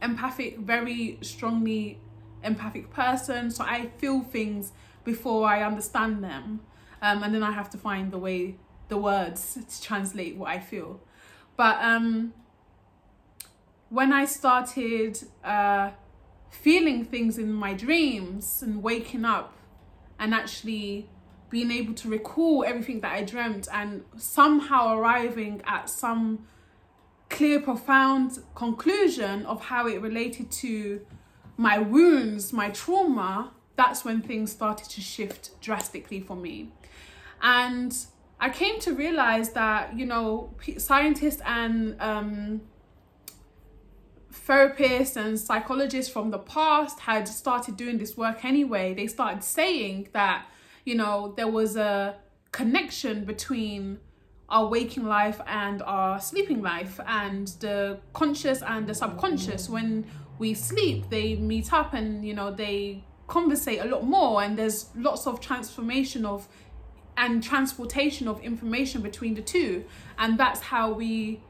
empathic, 0.00 0.58
very 0.58 1.18
strongly 1.20 1.98
empathic 2.42 2.90
person. 2.90 3.50
So 3.50 3.64
I 3.64 3.90
feel 3.98 4.20
things 4.20 4.72
before 5.04 5.48
I 5.48 5.62
understand 5.62 6.22
them. 6.22 6.60
Um, 7.00 7.22
and 7.22 7.34
then 7.34 7.42
I 7.42 7.52
have 7.52 7.68
to 7.70 7.78
find 7.78 8.12
the 8.12 8.18
way, 8.18 8.56
the 8.88 8.96
words 8.96 9.58
to 9.68 9.82
translate 9.82 10.36
what 10.36 10.50
I 10.50 10.60
feel. 10.60 11.00
But 11.56 11.82
um, 11.82 12.32
when 13.88 14.12
I 14.12 14.24
started 14.24 15.18
uh, 15.44 15.90
feeling 16.50 17.04
things 17.04 17.38
in 17.38 17.52
my 17.52 17.74
dreams 17.74 18.62
and 18.62 18.82
waking 18.82 19.24
up 19.24 19.54
and 20.18 20.32
actually 20.34 21.08
being 21.50 21.70
able 21.70 21.92
to 21.92 22.08
recall 22.08 22.64
everything 22.64 23.00
that 23.00 23.12
I 23.12 23.22
dreamt 23.24 23.68
and 23.72 24.04
somehow 24.16 24.96
arriving 24.96 25.60
at 25.66 25.90
some 25.90 26.46
clear, 27.28 27.60
profound 27.60 28.38
conclusion 28.54 29.44
of 29.46 29.64
how 29.64 29.86
it 29.86 30.00
related 30.00 30.50
to 30.50 31.04
my 31.56 31.78
wounds, 31.78 32.52
my 32.52 32.70
trauma, 32.70 33.52
that's 33.76 34.04
when 34.04 34.20
things 34.20 34.52
started 34.52 34.88
to 34.90 35.00
shift 35.00 35.60
drastically 35.60 36.20
for 36.20 36.36
me. 36.36 36.72
And 37.40 37.96
I 38.40 38.50
came 38.50 38.80
to 38.80 38.92
realize 38.94 39.50
that, 39.50 39.96
you 39.96 40.06
know, 40.06 40.54
scientists 40.78 41.42
and 41.44 42.00
um, 42.00 42.62
therapists 44.32 45.16
and 45.16 45.38
psychologists 45.38 46.12
from 46.12 46.30
the 46.30 46.38
past 46.38 47.00
had 47.00 47.26
started 47.28 47.76
doing 47.76 47.98
this 47.98 48.16
work 48.16 48.44
anyway. 48.44 48.94
They 48.94 49.06
started 49.06 49.42
saying 49.44 50.08
that 50.12 50.46
you 50.84 50.94
know, 50.94 51.32
there 51.36 51.48
was 51.48 51.76
a 51.76 52.16
connection 52.50 53.24
between 53.24 53.98
our 54.48 54.66
waking 54.66 55.04
life 55.04 55.40
and 55.46 55.82
our 55.82 56.20
sleeping 56.20 56.60
life 56.60 57.00
and 57.06 57.48
the 57.60 57.98
conscious 58.12 58.62
and 58.62 58.86
the 58.86 58.94
subconscious 58.94 59.68
when 59.68 60.04
we 60.38 60.54
sleep 60.54 61.08
they 61.10 61.36
meet 61.36 61.72
up 61.72 61.92
and 61.94 62.24
you 62.26 62.34
know 62.34 62.50
they 62.50 63.02
conversate 63.26 63.80
a 63.80 63.84
lot 63.84 64.04
more 64.04 64.42
and 64.42 64.58
there's 64.58 64.86
lots 64.94 65.26
of 65.26 65.40
transformation 65.40 66.26
of 66.26 66.48
and 67.16 67.42
transportation 67.42 68.26
of 68.28 68.40
information 68.42 69.02
between 69.02 69.34
the 69.34 69.42
two. 69.42 69.84
And 70.18 70.38
that's 70.38 70.60
how 70.60 70.92
we 70.92 71.40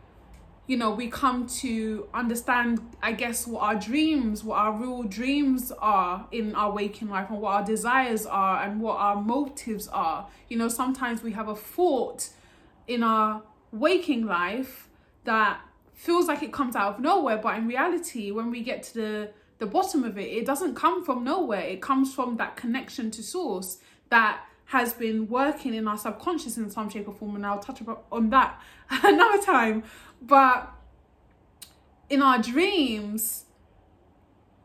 you 0.67 0.77
know 0.77 0.91
we 0.93 1.09
come 1.09 1.45
to 1.49 2.07
understand 2.15 2.81
i 3.03 3.11
guess 3.11 3.49
what 3.49 3.62
our 3.62 3.75
dreams 3.75 4.45
what 4.45 4.57
our 4.57 4.73
real 4.73 5.03
dreams 5.03 5.73
are 5.81 6.25
in 6.31 6.55
our 6.55 6.71
waking 6.71 7.11
life 7.11 7.29
and 7.31 7.41
what 7.41 7.53
our 7.53 7.65
desires 7.65 8.25
are 8.27 8.62
and 8.62 8.81
what 8.81 8.97
our 8.97 9.21
motives 9.21 9.89
are. 9.89 10.29
You 10.49 10.59
know 10.59 10.69
sometimes 10.69 11.23
we 11.23 11.33
have 11.33 11.49
a 11.49 11.57
thought 11.57 12.29
in 12.87 13.03
our 13.03 13.43
waking 13.73 14.25
life 14.25 14.89
that 15.25 15.61
feels 16.02 16.26
like 16.26 16.42
it 16.42 16.52
comes 16.52 16.75
out 16.75 16.94
of 16.94 17.00
nowhere 17.00 17.37
but 17.37 17.56
in 17.56 17.66
reality 17.66 18.30
when 18.30 18.50
we 18.50 18.62
get 18.62 18.82
to 18.82 18.94
the 18.94 19.30
the 19.59 19.66
bottom 19.66 20.02
of 20.02 20.18
it 20.18 20.28
it 20.40 20.44
doesn't 20.44 20.75
come 20.75 21.04
from 21.04 21.23
nowhere 21.23 21.61
it 21.61 21.80
comes 21.80 22.12
from 22.14 22.37
that 22.37 22.56
connection 22.56 23.11
to 23.11 23.23
source 23.23 23.78
that 24.09 24.40
has 24.66 24.92
been 24.92 25.28
working 25.28 25.75
in 25.75 25.87
our 25.87 25.99
subconscious 25.99 26.56
in 26.56 26.68
some 26.71 26.88
shape 26.88 27.06
or 27.06 27.14
form 27.14 27.37
and 27.37 27.47
i'll 27.47 27.61
touch 27.61 27.80
on 28.11 28.30
that 28.30 28.61
another 29.04 29.40
time 29.42 29.82
but 30.21 30.73
in 32.12 32.21
our 32.21 32.38
dreams, 32.38 33.47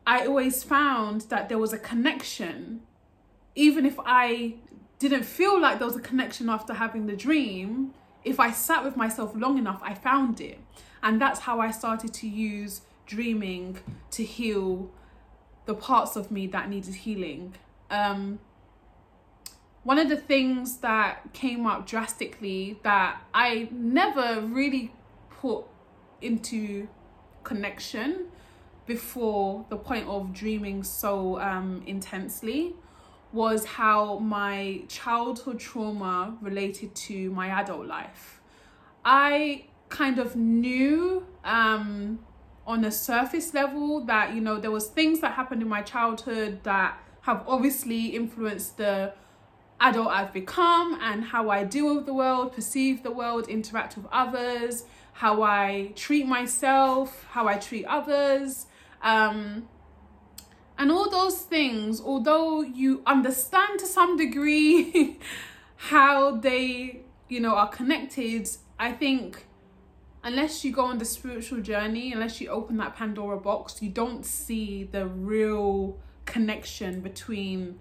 I 0.06 0.26
always 0.26 0.62
found 0.62 1.22
that 1.22 1.48
there 1.48 1.56
was 1.56 1.72
a 1.72 1.78
connection, 1.78 2.82
even 3.54 3.86
if 3.86 3.98
I 4.04 4.56
didn't 4.98 5.22
feel 5.22 5.58
like 5.58 5.78
there 5.78 5.86
was 5.86 5.96
a 5.96 6.00
connection 6.00 6.50
after 6.50 6.74
having 6.74 7.06
the 7.06 7.16
dream. 7.16 7.94
If 8.28 8.38
I 8.38 8.50
sat 8.50 8.84
with 8.84 8.96
myself 8.96 9.32
long 9.34 9.56
enough, 9.56 9.80
I 9.82 9.94
found 9.94 10.40
it. 10.40 10.58
And 11.02 11.20
that's 11.20 11.40
how 11.40 11.60
I 11.60 11.70
started 11.70 12.12
to 12.14 12.28
use 12.28 12.82
dreaming 13.06 13.78
to 14.10 14.22
heal 14.22 14.90
the 15.64 15.74
parts 15.74 16.14
of 16.16 16.30
me 16.30 16.46
that 16.48 16.68
needed 16.68 16.94
healing. 16.94 17.54
Um, 17.90 18.38
one 19.82 19.98
of 19.98 20.10
the 20.10 20.16
things 20.16 20.78
that 20.78 21.32
came 21.32 21.66
up 21.66 21.86
drastically 21.86 22.78
that 22.82 23.22
I 23.32 23.68
never 23.72 24.42
really 24.42 24.92
put 25.30 25.64
into 26.20 26.88
connection 27.44 28.26
before 28.84 29.64
the 29.70 29.76
point 29.76 30.06
of 30.06 30.34
dreaming 30.34 30.82
so 30.82 31.40
um, 31.40 31.82
intensely 31.86 32.74
was 33.32 33.64
how 33.64 34.18
my 34.18 34.82
childhood 34.88 35.58
trauma 35.60 36.36
related 36.40 36.94
to 36.94 37.30
my 37.30 37.48
adult 37.48 37.86
life. 37.86 38.40
I 39.04 39.66
kind 39.88 40.18
of 40.18 40.36
knew 40.36 41.26
um, 41.44 42.18
on 42.66 42.84
a 42.84 42.90
surface 42.90 43.54
level 43.54 44.00
that 44.04 44.34
you 44.34 44.40
know 44.40 44.58
there 44.58 44.70
was 44.70 44.88
things 44.88 45.20
that 45.20 45.32
happened 45.32 45.62
in 45.62 45.68
my 45.68 45.82
childhood 45.82 46.60
that 46.64 46.98
have 47.22 47.44
obviously 47.46 48.06
influenced 48.06 48.76
the 48.76 49.12
adult 49.80 50.08
I've 50.08 50.32
become 50.32 50.98
and 51.00 51.24
how 51.24 51.50
I 51.50 51.64
deal 51.64 51.94
with 51.94 52.06
the 52.06 52.14
world, 52.14 52.52
perceive 52.52 53.02
the 53.02 53.10
world, 53.10 53.48
interact 53.48 53.96
with 53.96 54.06
others, 54.10 54.84
how 55.12 55.42
I 55.42 55.92
treat 55.94 56.26
myself, 56.26 57.26
how 57.30 57.46
I 57.46 57.56
treat 57.56 57.84
others. 57.84 58.66
Um, 59.02 59.68
and 60.78 60.90
all 60.90 61.10
those 61.10 61.38
things, 61.42 62.00
although 62.00 62.62
you 62.62 63.02
understand 63.06 63.80
to 63.80 63.86
some 63.86 64.16
degree 64.16 65.18
how 65.76 66.36
they, 66.36 67.00
you 67.28 67.40
know, 67.40 67.54
are 67.54 67.68
connected, 67.68 68.48
I 68.78 68.92
think 68.92 69.44
unless 70.22 70.64
you 70.64 70.72
go 70.72 70.84
on 70.84 70.98
the 70.98 71.04
spiritual 71.04 71.60
journey, 71.60 72.12
unless 72.12 72.40
you 72.40 72.48
open 72.48 72.76
that 72.78 72.96
Pandora 72.96 73.38
box, 73.38 73.82
you 73.82 73.90
don't 73.90 74.24
see 74.24 74.84
the 74.84 75.06
real 75.06 75.98
connection 76.24 77.00
between 77.00 77.78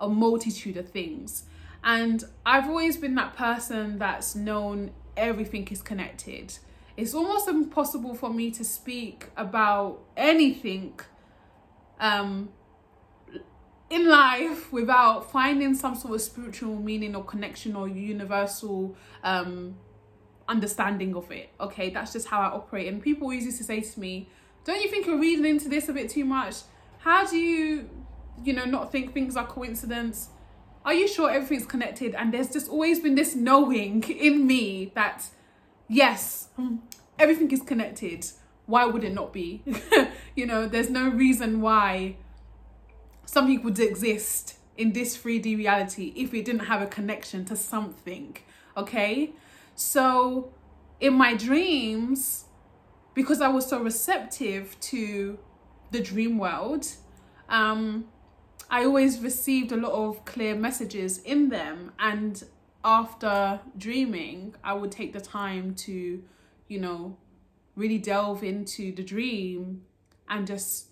a 0.00 0.08
multitude 0.08 0.76
of 0.76 0.88
things. 0.88 1.44
And 1.84 2.24
I've 2.44 2.68
always 2.68 2.96
been 2.96 3.14
that 3.16 3.36
person 3.36 3.98
that's 3.98 4.34
known 4.34 4.90
everything 5.16 5.68
is 5.68 5.82
connected 5.82 6.58
it's 6.98 7.14
almost 7.14 7.46
impossible 7.46 8.12
for 8.12 8.28
me 8.28 8.50
to 8.50 8.64
speak 8.64 9.26
about 9.36 10.00
anything 10.16 10.98
um, 12.00 12.50
in 13.90 14.06
life 14.06 14.72
without 14.72 15.30
finding 15.30 15.74
some 15.74 15.94
sort 15.94 16.14
of 16.14 16.20
spiritual 16.20 16.76
meaning 16.76 17.16
or 17.16 17.24
connection 17.24 17.74
or 17.74 17.88
universal 17.88 18.94
um, 19.24 19.76
understanding 20.48 21.14
of 21.16 21.30
it. 21.30 21.50
Okay, 21.60 21.90
that's 21.90 22.12
just 22.12 22.28
how 22.28 22.40
I 22.40 22.46
operate. 22.46 22.88
And 22.88 23.02
people 23.02 23.24
always 23.24 23.44
used 23.44 23.58
to 23.58 23.64
say 23.64 23.80
to 23.80 24.00
me, 24.00 24.28
Don't 24.64 24.82
you 24.82 24.88
think 24.90 25.06
you're 25.06 25.18
reading 25.18 25.46
into 25.46 25.68
this 25.68 25.88
a 25.88 25.92
bit 25.92 26.10
too 26.10 26.24
much? 26.24 26.56
How 26.98 27.26
do 27.26 27.36
you, 27.36 27.88
you 28.44 28.52
know, 28.52 28.64
not 28.64 28.92
think 28.92 29.14
things 29.14 29.36
are 29.36 29.46
coincidence? 29.46 30.30
Are 30.84 30.94
you 30.94 31.08
sure 31.08 31.30
everything's 31.30 31.66
connected? 31.66 32.14
And 32.14 32.32
there's 32.32 32.52
just 32.52 32.68
always 32.68 33.00
been 33.00 33.14
this 33.14 33.34
knowing 33.34 34.02
in 34.04 34.46
me 34.46 34.92
that 34.94 35.24
yes, 35.88 36.48
everything 37.18 37.50
is 37.50 37.62
connected. 37.62 38.26
Why 38.68 38.84
would 38.84 39.02
it 39.02 39.14
not 39.14 39.32
be? 39.32 39.62
you 40.36 40.44
know, 40.44 40.68
there's 40.68 40.90
no 40.90 41.08
reason 41.08 41.62
why 41.62 42.16
something 43.24 43.62
would 43.62 43.78
exist 43.78 44.58
in 44.76 44.92
this 44.92 45.16
3D 45.16 45.56
reality 45.56 46.12
if 46.14 46.34
it 46.34 46.44
didn't 46.44 46.66
have 46.66 46.82
a 46.82 46.86
connection 46.86 47.46
to 47.46 47.56
something. 47.56 48.36
Okay? 48.76 49.32
So, 49.74 50.52
in 51.00 51.14
my 51.14 51.34
dreams, 51.34 52.44
because 53.14 53.40
I 53.40 53.48
was 53.48 53.66
so 53.66 53.80
receptive 53.80 54.78
to 54.80 55.38
the 55.90 56.00
dream 56.00 56.36
world, 56.36 56.86
um, 57.48 58.04
I 58.70 58.84
always 58.84 59.20
received 59.20 59.72
a 59.72 59.78
lot 59.78 59.92
of 59.92 60.26
clear 60.26 60.54
messages 60.54 61.20
in 61.20 61.48
them. 61.48 61.92
And 61.98 62.44
after 62.84 63.60
dreaming, 63.78 64.56
I 64.62 64.74
would 64.74 64.92
take 64.92 65.14
the 65.14 65.22
time 65.22 65.74
to, 65.86 66.22
you 66.68 66.80
know, 66.80 67.16
really 67.78 67.98
delve 67.98 68.42
into 68.42 68.94
the 68.94 69.02
dream 69.02 69.82
and 70.28 70.46
just 70.46 70.88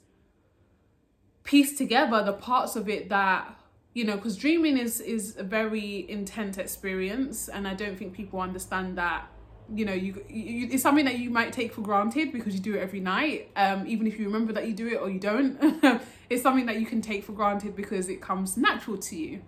piece 1.45 1.77
together 1.77 2.25
the 2.25 2.33
parts 2.33 2.77
of 2.77 2.89
it 2.89 3.09
that 3.09 3.59
you 3.95 4.05
know 4.05 4.17
because 4.17 4.37
dreaming 4.37 4.77
is 4.79 5.01
is 5.01 5.37
a 5.37 5.45
very 5.45 6.09
intense 6.09 6.59
experience 6.59 7.49
and 7.49 7.69
i 7.69 7.75
don't 7.75 7.97
think 7.99 8.13
people 8.13 8.41
understand 8.41 8.99
that 8.99 9.29
you 9.73 9.85
know 9.85 9.93
you, 9.93 10.25
you, 10.29 10.69
it's 10.71 10.83
something 10.83 11.05
that 11.05 11.19
you 11.19 11.31
might 11.31 11.53
take 11.53 11.73
for 11.73 11.83
granted 11.83 12.33
because 12.33 12.55
you 12.55 12.61
do 12.61 12.75
it 12.77 12.81
every 12.81 13.01
night 13.01 13.51
um 13.57 13.87
even 13.87 14.07
if 14.07 14.19
you 14.19 14.25
remember 14.25 14.53
that 14.53 14.67
you 14.67 14.75
do 14.75 14.87
it 14.89 14.97
or 14.97 15.11
you 15.11 15.21
don't. 15.21 15.59
It's 16.29 16.43
something 16.43 16.67
that 16.67 16.81
you 16.81 16.87
can 16.87 17.01
take 17.01 17.25
for 17.25 17.33
granted 17.33 17.77
because 17.77 18.09
it 18.09 18.21
comes 18.21 18.57
natural 18.57 18.99
to 18.99 19.17
you. 19.17 19.43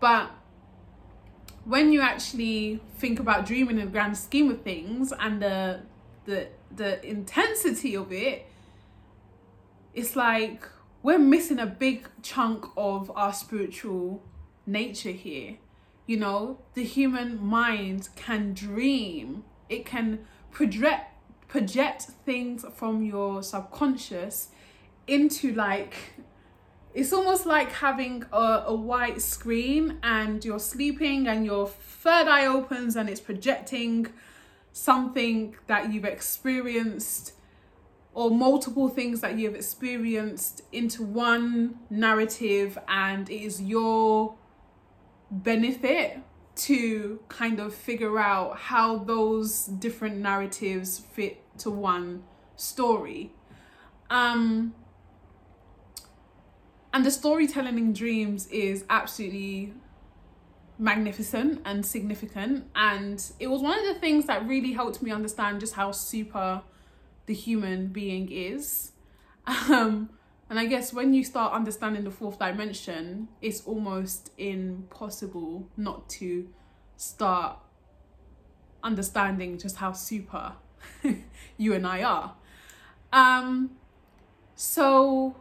But 0.00 0.30
when 1.64 1.92
you 1.92 2.00
actually 2.00 2.80
think 2.96 3.20
about 3.20 3.46
dreaming 3.46 3.78
in 3.78 3.84
the 3.84 3.90
grand 3.90 4.16
scheme 4.16 4.50
of 4.50 4.62
things 4.62 5.12
and 5.12 5.40
the 5.40 5.80
the 6.24 6.48
the 6.74 7.04
intensity 7.06 7.96
of 7.96 8.12
it 8.12 8.46
it's 9.94 10.14
like 10.14 10.64
we're 11.02 11.18
missing 11.18 11.58
a 11.58 11.66
big 11.66 12.08
chunk 12.22 12.66
of 12.76 13.10
our 13.16 13.32
spiritual 13.32 14.22
nature 14.66 15.10
here. 15.10 15.56
You 16.06 16.18
know 16.18 16.58
the 16.74 16.84
human 16.84 17.44
mind 17.44 18.08
can 18.16 18.54
dream. 18.54 19.44
It 19.68 19.84
can 19.84 20.20
project 20.50 21.14
project 21.48 22.02
things 22.24 22.64
from 22.74 23.02
your 23.02 23.42
subconscious 23.42 24.48
into 25.06 25.54
like 25.54 25.94
it's 26.94 27.12
almost 27.12 27.46
like 27.46 27.72
having 27.72 28.24
a, 28.32 28.64
a 28.66 28.74
white 28.74 29.20
screen 29.20 29.98
and 30.02 30.44
you're 30.44 30.58
sleeping 30.58 31.26
and 31.26 31.44
your 31.44 31.66
third 31.68 32.28
eye 32.28 32.46
opens 32.46 32.96
and 32.96 33.08
it's 33.08 33.20
projecting 33.20 34.06
something 34.78 35.56
that 35.66 35.92
you've 35.92 36.04
experienced 36.04 37.32
or 38.14 38.30
multiple 38.30 38.88
things 38.88 39.20
that 39.20 39.38
you've 39.38 39.54
experienced 39.54 40.62
into 40.72 41.02
one 41.02 41.78
narrative 41.90 42.78
and 42.88 43.28
it 43.28 43.42
is 43.42 43.60
your 43.60 44.34
benefit 45.30 46.18
to 46.54 47.20
kind 47.28 47.60
of 47.60 47.72
figure 47.74 48.18
out 48.18 48.56
how 48.56 48.98
those 48.98 49.66
different 49.66 50.16
narratives 50.16 50.98
fit 50.98 51.42
to 51.58 51.70
one 51.70 52.22
story. 52.56 53.32
Um 54.10 54.74
and 56.92 57.04
the 57.04 57.10
storytelling 57.10 57.78
in 57.78 57.92
dreams 57.92 58.46
is 58.48 58.84
absolutely 58.88 59.74
magnificent 60.78 61.60
and 61.64 61.84
significant. 61.84 62.66
And 62.74 63.22
it 63.40 63.48
was 63.48 63.62
one 63.62 63.78
of 63.78 63.84
the 63.84 64.00
things 64.00 64.26
that 64.26 64.46
really 64.46 64.72
helped 64.72 65.02
me 65.02 65.10
understand 65.10 65.60
just 65.60 65.74
how 65.74 65.92
super 65.92 66.62
the 67.26 67.34
human 67.34 67.88
being 67.88 68.30
is. 68.30 68.92
Um 69.46 70.10
and 70.50 70.58
i 70.58 70.66
guess 70.66 70.92
when 70.92 71.12
you 71.12 71.24
start 71.24 71.52
understanding 71.52 72.04
the 72.04 72.10
fourth 72.10 72.38
dimension 72.38 73.28
it's 73.40 73.62
almost 73.66 74.30
impossible 74.38 75.68
not 75.76 76.08
to 76.08 76.48
start 76.96 77.58
understanding 78.82 79.58
just 79.58 79.76
how 79.76 79.92
super 79.92 80.52
you 81.56 81.74
and 81.74 81.86
i 81.86 82.02
are. 82.02 82.34
Um 83.12 83.70
so 84.54 85.36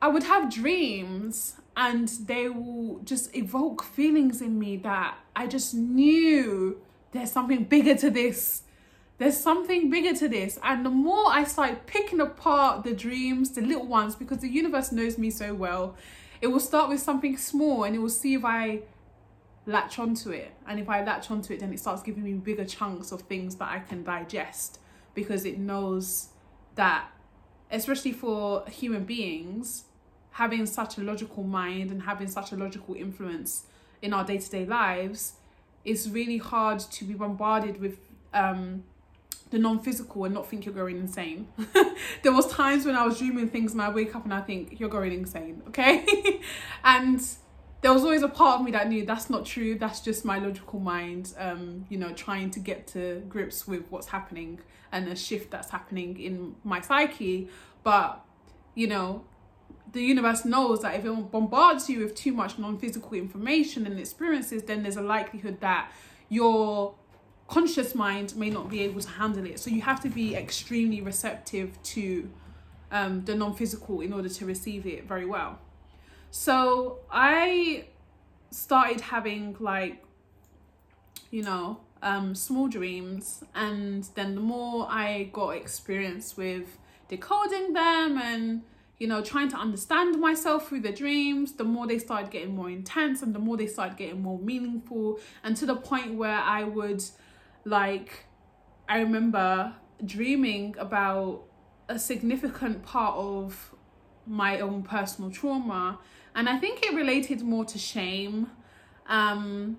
i 0.00 0.08
would 0.08 0.24
have 0.24 0.52
dreams 0.52 1.56
and 1.78 2.08
they 2.26 2.48
will 2.48 2.98
just 3.04 3.34
evoke 3.36 3.84
feelings 3.84 4.42
in 4.42 4.58
me 4.58 4.76
that 4.78 5.16
I 5.36 5.46
just 5.46 5.74
knew 5.74 6.80
there's 7.12 7.30
something 7.30 7.64
bigger 7.64 7.94
to 7.94 8.10
this. 8.10 8.62
There's 9.18 9.38
something 9.38 9.88
bigger 9.88 10.12
to 10.18 10.28
this. 10.28 10.58
And 10.64 10.84
the 10.84 10.90
more 10.90 11.26
I 11.28 11.44
start 11.44 11.86
picking 11.86 12.20
apart 12.20 12.82
the 12.82 12.94
dreams, 12.94 13.50
the 13.50 13.60
little 13.60 13.86
ones, 13.86 14.16
because 14.16 14.38
the 14.38 14.48
universe 14.48 14.90
knows 14.90 15.18
me 15.18 15.30
so 15.30 15.54
well, 15.54 15.94
it 16.40 16.48
will 16.48 16.58
start 16.58 16.88
with 16.88 17.00
something 17.00 17.36
small 17.36 17.84
and 17.84 17.94
it 17.94 18.00
will 18.00 18.08
see 18.08 18.34
if 18.34 18.44
I 18.44 18.80
latch 19.64 20.00
onto 20.00 20.30
it. 20.30 20.50
And 20.66 20.80
if 20.80 20.88
I 20.88 21.04
latch 21.04 21.30
onto 21.30 21.52
it, 21.52 21.60
then 21.60 21.72
it 21.72 21.78
starts 21.78 22.02
giving 22.02 22.24
me 22.24 22.32
bigger 22.32 22.64
chunks 22.64 23.12
of 23.12 23.22
things 23.22 23.54
that 23.56 23.70
I 23.70 23.78
can 23.78 24.02
digest 24.02 24.80
because 25.14 25.44
it 25.44 25.58
knows 25.60 26.30
that, 26.74 27.08
especially 27.70 28.12
for 28.12 28.64
human 28.66 29.04
beings, 29.04 29.84
having 30.38 30.64
such 30.66 30.98
a 30.98 31.00
logical 31.00 31.42
mind 31.42 31.90
and 31.90 32.02
having 32.02 32.28
such 32.28 32.52
a 32.52 32.56
logical 32.56 32.94
influence 32.94 33.66
in 34.02 34.12
our 34.12 34.24
day-to-day 34.24 34.64
lives 34.64 35.34
it's 35.84 36.06
really 36.08 36.38
hard 36.38 36.78
to 36.78 37.04
be 37.04 37.14
bombarded 37.14 37.80
with 37.80 37.98
um, 38.34 38.84
the 39.50 39.58
non-physical 39.58 40.24
and 40.24 40.34
not 40.34 40.46
think 40.46 40.66
you're 40.66 40.74
going 40.74 40.98
insane. 40.98 41.48
There 42.22 42.32
was 42.32 42.46
times 42.46 42.84
when 42.84 42.94
i 42.94 43.04
was 43.06 43.18
dreaming 43.18 43.48
things 43.48 43.72
and 43.72 43.80
i 43.82 43.88
wake 43.88 44.14
up 44.14 44.24
and 44.24 44.34
i 44.34 44.40
think 44.40 44.78
you're 44.78 44.88
going 44.98 45.12
insane 45.12 45.62
okay? 45.68 46.40
And 46.84 47.20
there 47.80 47.92
was 47.92 48.02
always 48.02 48.22
a 48.22 48.28
part 48.28 48.58
of 48.58 48.64
me 48.66 48.70
that 48.72 48.88
knew 48.88 49.06
that's 49.06 49.30
not 49.30 49.46
true. 49.46 49.78
That's 49.78 50.00
just 50.00 50.24
my 50.24 50.38
logical 50.38 50.80
mind 50.80 51.34
um, 51.38 51.86
you 51.88 51.98
know 51.98 52.12
trying 52.12 52.50
to 52.56 52.60
get 52.60 52.86
to 52.94 53.22
grips 53.28 53.66
with 53.66 53.84
what's 53.90 54.08
happening 54.08 54.60
and 54.92 55.08
a 55.08 55.16
shift 55.16 55.50
that's 55.50 55.70
happening 55.70 56.20
in 56.20 56.54
my 56.64 56.80
psyche. 56.80 57.48
But 57.82 58.24
you 58.74 58.88
know 58.88 59.24
the 59.92 60.02
universe 60.02 60.44
knows 60.44 60.82
that 60.82 60.94
if 60.94 61.04
it 61.04 61.30
bombards 61.30 61.88
you 61.88 62.00
with 62.00 62.14
too 62.14 62.32
much 62.32 62.58
non-physical 62.58 63.14
information 63.14 63.86
and 63.86 63.98
experiences 63.98 64.62
then 64.64 64.82
there's 64.82 64.96
a 64.96 65.02
likelihood 65.02 65.60
that 65.60 65.90
your 66.28 66.94
conscious 67.46 67.94
mind 67.94 68.36
may 68.36 68.50
not 68.50 68.68
be 68.68 68.82
able 68.82 69.00
to 69.00 69.08
handle 69.08 69.46
it. 69.46 69.58
So 69.58 69.70
you 69.70 69.80
have 69.82 70.00
to 70.00 70.10
be 70.10 70.34
extremely 70.34 71.00
receptive 71.00 71.82
to 71.82 72.28
um, 72.92 73.24
the 73.24 73.34
non-physical 73.34 74.02
in 74.02 74.12
order 74.12 74.28
to 74.28 74.44
receive 74.44 74.86
it 74.86 75.08
very 75.08 75.24
well. 75.24 75.58
So 76.30 76.98
i 77.10 77.86
started 78.50 79.00
having 79.00 79.56
like 79.60 80.02
you 81.30 81.42
know 81.42 81.80
um, 82.02 82.34
small 82.34 82.68
dreams 82.68 83.42
and 83.54 84.04
then 84.14 84.34
the 84.34 84.40
more 84.40 84.86
i 84.88 85.24
got 85.32 85.50
experience 85.50 86.36
with 86.36 86.78
decoding 87.08 87.72
them 87.72 88.16
and 88.18 88.62
you 88.98 89.06
know, 89.06 89.22
trying 89.22 89.48
to 89.48 89.56
understand 89.56 90.18
myself 90.18 90.68
through 90.68 90.80
the 90.80 90.92
dreams, 90.92 91.52
the 91.52 91.64
more 91.64 91.86
they 91.86 91.98
started 91.98 92.30
getting 92.30 92.54
more 92.54 92.68
intense 92.68 93.22
and 93.22 93.32
the 93.34 93.38
more 93.38 93.56
they 93.56 93.66
started 93.66 93.96
getting 93.96 94.20
more 94.20 94.38
meaningful. 94.38 95.20
And 95.44 95.56
to 95.56 95.66
the 95.66 95.76
point 95.76 96.14
where 96.14 96.38
I 96.38 96.64
would, 96.64 97.04
like, 97.64 98.26
I 98.88 98.98
remember 98.98 99.74
dreaming 100.04 100.74
about 100.78 101.44
a 101.88 101.98
significant 101.98 102.82
part 102.82 103.16
of 103.16 103.74
my 104.26 104.58
own 104.60 104.82
personal 104.82 105.30
trauma. 105.30 106.00
And 106.34 106.48
I 106.48 106.58
think 106.58 106.84
it 106.84 106.94
related 106.94 107.42
more 107.42 107.64
to 107.66 107.78
shame. 107.78 108.50
Um, 109.06 109.78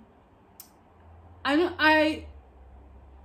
I, 1.43 1.71
I, 1.77 2.25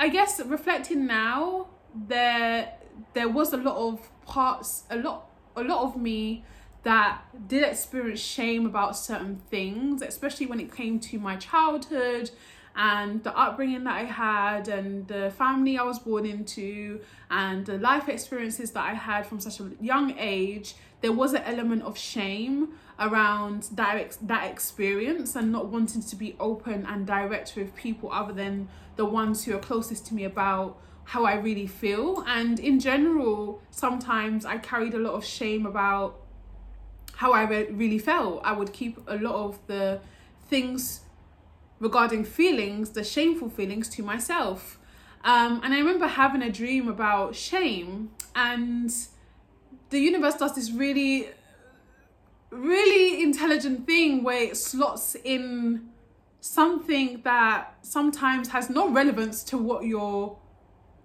I 0.01 0.09
guess 0.09 0.41
reflecting 0.41 1.07
now, 1.07 1.69
there, 1.95 2.75
there 3.13 3.29
was 3.29 3.53
a 3.53 3.57
lot 3.57 3.77
of 3.77 4.11
parts, 4.27 4.85
a 4.91 4.97
lot 4.97 5.31
a 5.57 5.63
lot 5.63 5.85
of 5.85 5.97
me 5.97 6.45
that 6.83 7.23
did 7.49 7.63
experience 7.63 8.21
shame 8.21 8.67
about 8.67 8.97
certain 8.97 9.41
things, 9.51 10.03
especially 10.03 10.47
when 10.47 10.61
it 10.61 10.75
came 10.75 11.01
to 11.01 11.19
my 11.19 11.37
childhood 11.37 12.31
and 12.77 13.23
the 13.23 13.37
upbringing 13.39 13.85
that 13.85 13.97
I 13.97 14.05
had 14.05 14.69
and 14.69 15.07
the 15.07 15.31
family 15.31 15.79
I 15.79 15.85
was 15.85 15.99
born 15.99 16.27
into 16.27 17.01
and 17.31 17.65
the 17.65 17.79
life 17.79 18.09
experiences 18.09 18.73
that 18.73 18.85
I 18.85 18.95
had 18.95 19.27
from 19.27 19.41
such 19.41 19.61
a 19.61 19.71
young 19.81 20.17
age, 20.19 20.75
there 21.01 21.13
was 21.13 21.35
an 21.35 21.43
element 21.43 21.83
of 21.83 21.97
shame 21.97 22.71
around 22.99 23.65
that 23.73 24.17
that 24.23 24.51
experience 24.51 25.35
and 25.37 25.51
not 25.53 25.67
wanting 25.67 26.03
to 26.03 26.17
be 26.17 26.37
open 26.39 26.87
and 26.87 27.07
direct 27.07 27.55
with 27.57 27.75
people 27.75 28.11
other 28.13 28.33
than 28.33 28.69
the 28.97 29.05
ones 29.05 29.45
who 29.45 29.55
are 29.55 29.59
closest 29.59 30.07
to 30.07 30.15
me 30.15 30.25
about 30.25 30.79
how 31.05 31.25
I 31.25 31.35
really 31.35 31.67
feel. 31.67 32.25
And 32.27 32.59
in 32.59 32.81
general, 32.81 33.63
sometimes 33.71 34.45
I 34.45 34.59
carried 34.59 34.95
a 34.95 34.99
lot 34.99 35.15
of 35.15 35.25
shame 35.25 35.67
about 35.67 36.21
how 37.17 37.33
I 37.33 37.45
re- 37.45 37.71
really 37.71 37.99
felt. 37.99 38.41
I 38.45 38.53
would 38.53 38.73
keep 38.73 38.99
a 39.07 39.17
lot 39.17 39.35
of 39.35 39.59
the 39.67 40.01
things 40.49 41.01
regarding 41.79 42.25
feelings, 42.25 42.91
the 42.91 43.05
shameful 43.05 43.51
feelings, 43.51 43.89
to 43.91 44.03
myself. 44.03 44.79
Um, 45.23 45.61
and 45.65 45.73
I 45.73 45.79
remember 45.79 46.07
having 46.07 46.43
a 46.43 46.51
dream 46.51 46.89
about 46.89 47.35
shame, 47.35 48.11
and 48.35 48.93
the 49.91 49.99
universe 49.99 50.35
does 50.35 50.55
this 50.55 50.71
really, 50.71 51.29
really 52.51 53.23
intelligent 53.23 53.87
thing 53.87 54.23
where 54.23 54.43
it 54.43 54.57
slots 54.57 55.17
in 55.25 55.89
something 56.41 57.23
that 57.25 57.75
sometimes 57.81 58.49
has 58.49 58.69
no 58.69 58.91
relevance 58.91 59.43
to 59.45 59.57
what 59.57 59.85
you're 59.85 60.37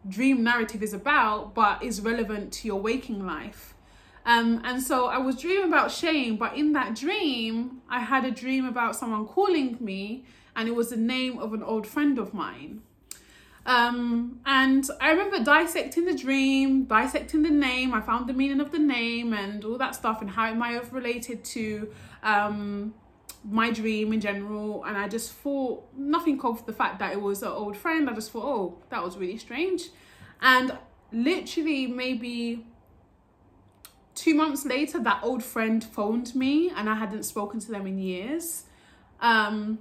dream 0.07 0.43
narrative 0.43 0.81
is 0.81 0.93
about, 0.93 1.53
but 1.53 1.83
is 1.83 2.01
relevant 2.01 2.53
to 2.53 2.67
your 2.67 2.79
waking 2.79 3.25
life. 3.25 3.73
Um, 4.25 4.61
and 4.63 4.81
so 4.81 5.07
I 5.07 5.17
was 5.17 5.37
dreaming 5.37 5.67
about 5.67 5.91
shame, 5.91 6.37
but 6.37 6.55
in 6.55 6.73
that 6.73 6.95
dream, 6.95 7.81
I 7.89 7.99
had 7.99 8.25
a 8.25 8.31
dream 8.31 8.65
about 8.65 8.95
someone 8.95 9.25
calling 9.25 9.77
me, 9.79 10.25
and 10.55 10.67
it 10.67 10.75
was 10.75 10.89
the 10.89 10.97
name 10.97 11.39
of 11.39 11.53
an 11.53 11.63
old 11.63 11.87
friend 11.87 12.19
of 12.19 12.33
mine. 12.33 12.81
Um, 13.65 14.39
and 14.45 14.87
I 14.99 15.11
remember 15.11 15.43
dissecting 15.43 16.05
the 16.05 16.15
dream, 16.15 16.85
dissecting 16.85 17.43
the 17.43 17.51
name. 17.51 17.93
I 17.93 18.01
found 18.01 18.27
the 18.27 18.33
meaning 18.33 18.59
of 18.59 18.71
the 18.71 18.79
name 18.79 19.33
and 19.33 19.63
all 19.63 19.77
that 19.77 19.95
stuff, 19.95 20.21
and 20.21 20.29
how 20.29 20.49
it 20.51 20.55
might 20.55 20.73
have 20.73 20.93
related 20.93 21.43
to 21.45 21.91
um, 22.23 22.93
my 23.43 23.71
dream 23.71 24.13
in 24.13 24.21
general. 24.21 24.83
And 24.83 24.97
I 24.97 25.07
just 25.07 25.31
thought 25.31 25.87
nothing 25.95 26.39
of 26.41 26.65
the 26.65 26.73
fact 26.73 26.99
that 26.99 27.13
it 27.13 27.21
was 27.21 27.41
an 27.43 27.49
old 27.49 27.77
friend. 27.77 28.09
I 28.09 28.13
just 28.13 28.31
thought, 28.31 28.45
oh, 28.45 28.77
that 28.89 29.03
was 29.03 29.17
really 29.17 29.37
strange. 29.37 29.89
And 30.41 30.77
literally, 31.11 31.87
maybe 31.87 32.65
two 34.15 34.35
months 34.35 34.65
later, 34.65 34.99
that 34.99 35.19
old 35.23 35.43
friend 35.43 35.83
phoned 35.83 36.35
me, 36.35 36.69
and 36.69 36.89
I 36.89 36.95
hadn't 36.95 37.23
spoken 37.23 37.59
to 37.59 37.71
them 37.71 37.87
in 37.87 37.97
years. 37.97 38.63
Um, 39.21 39.79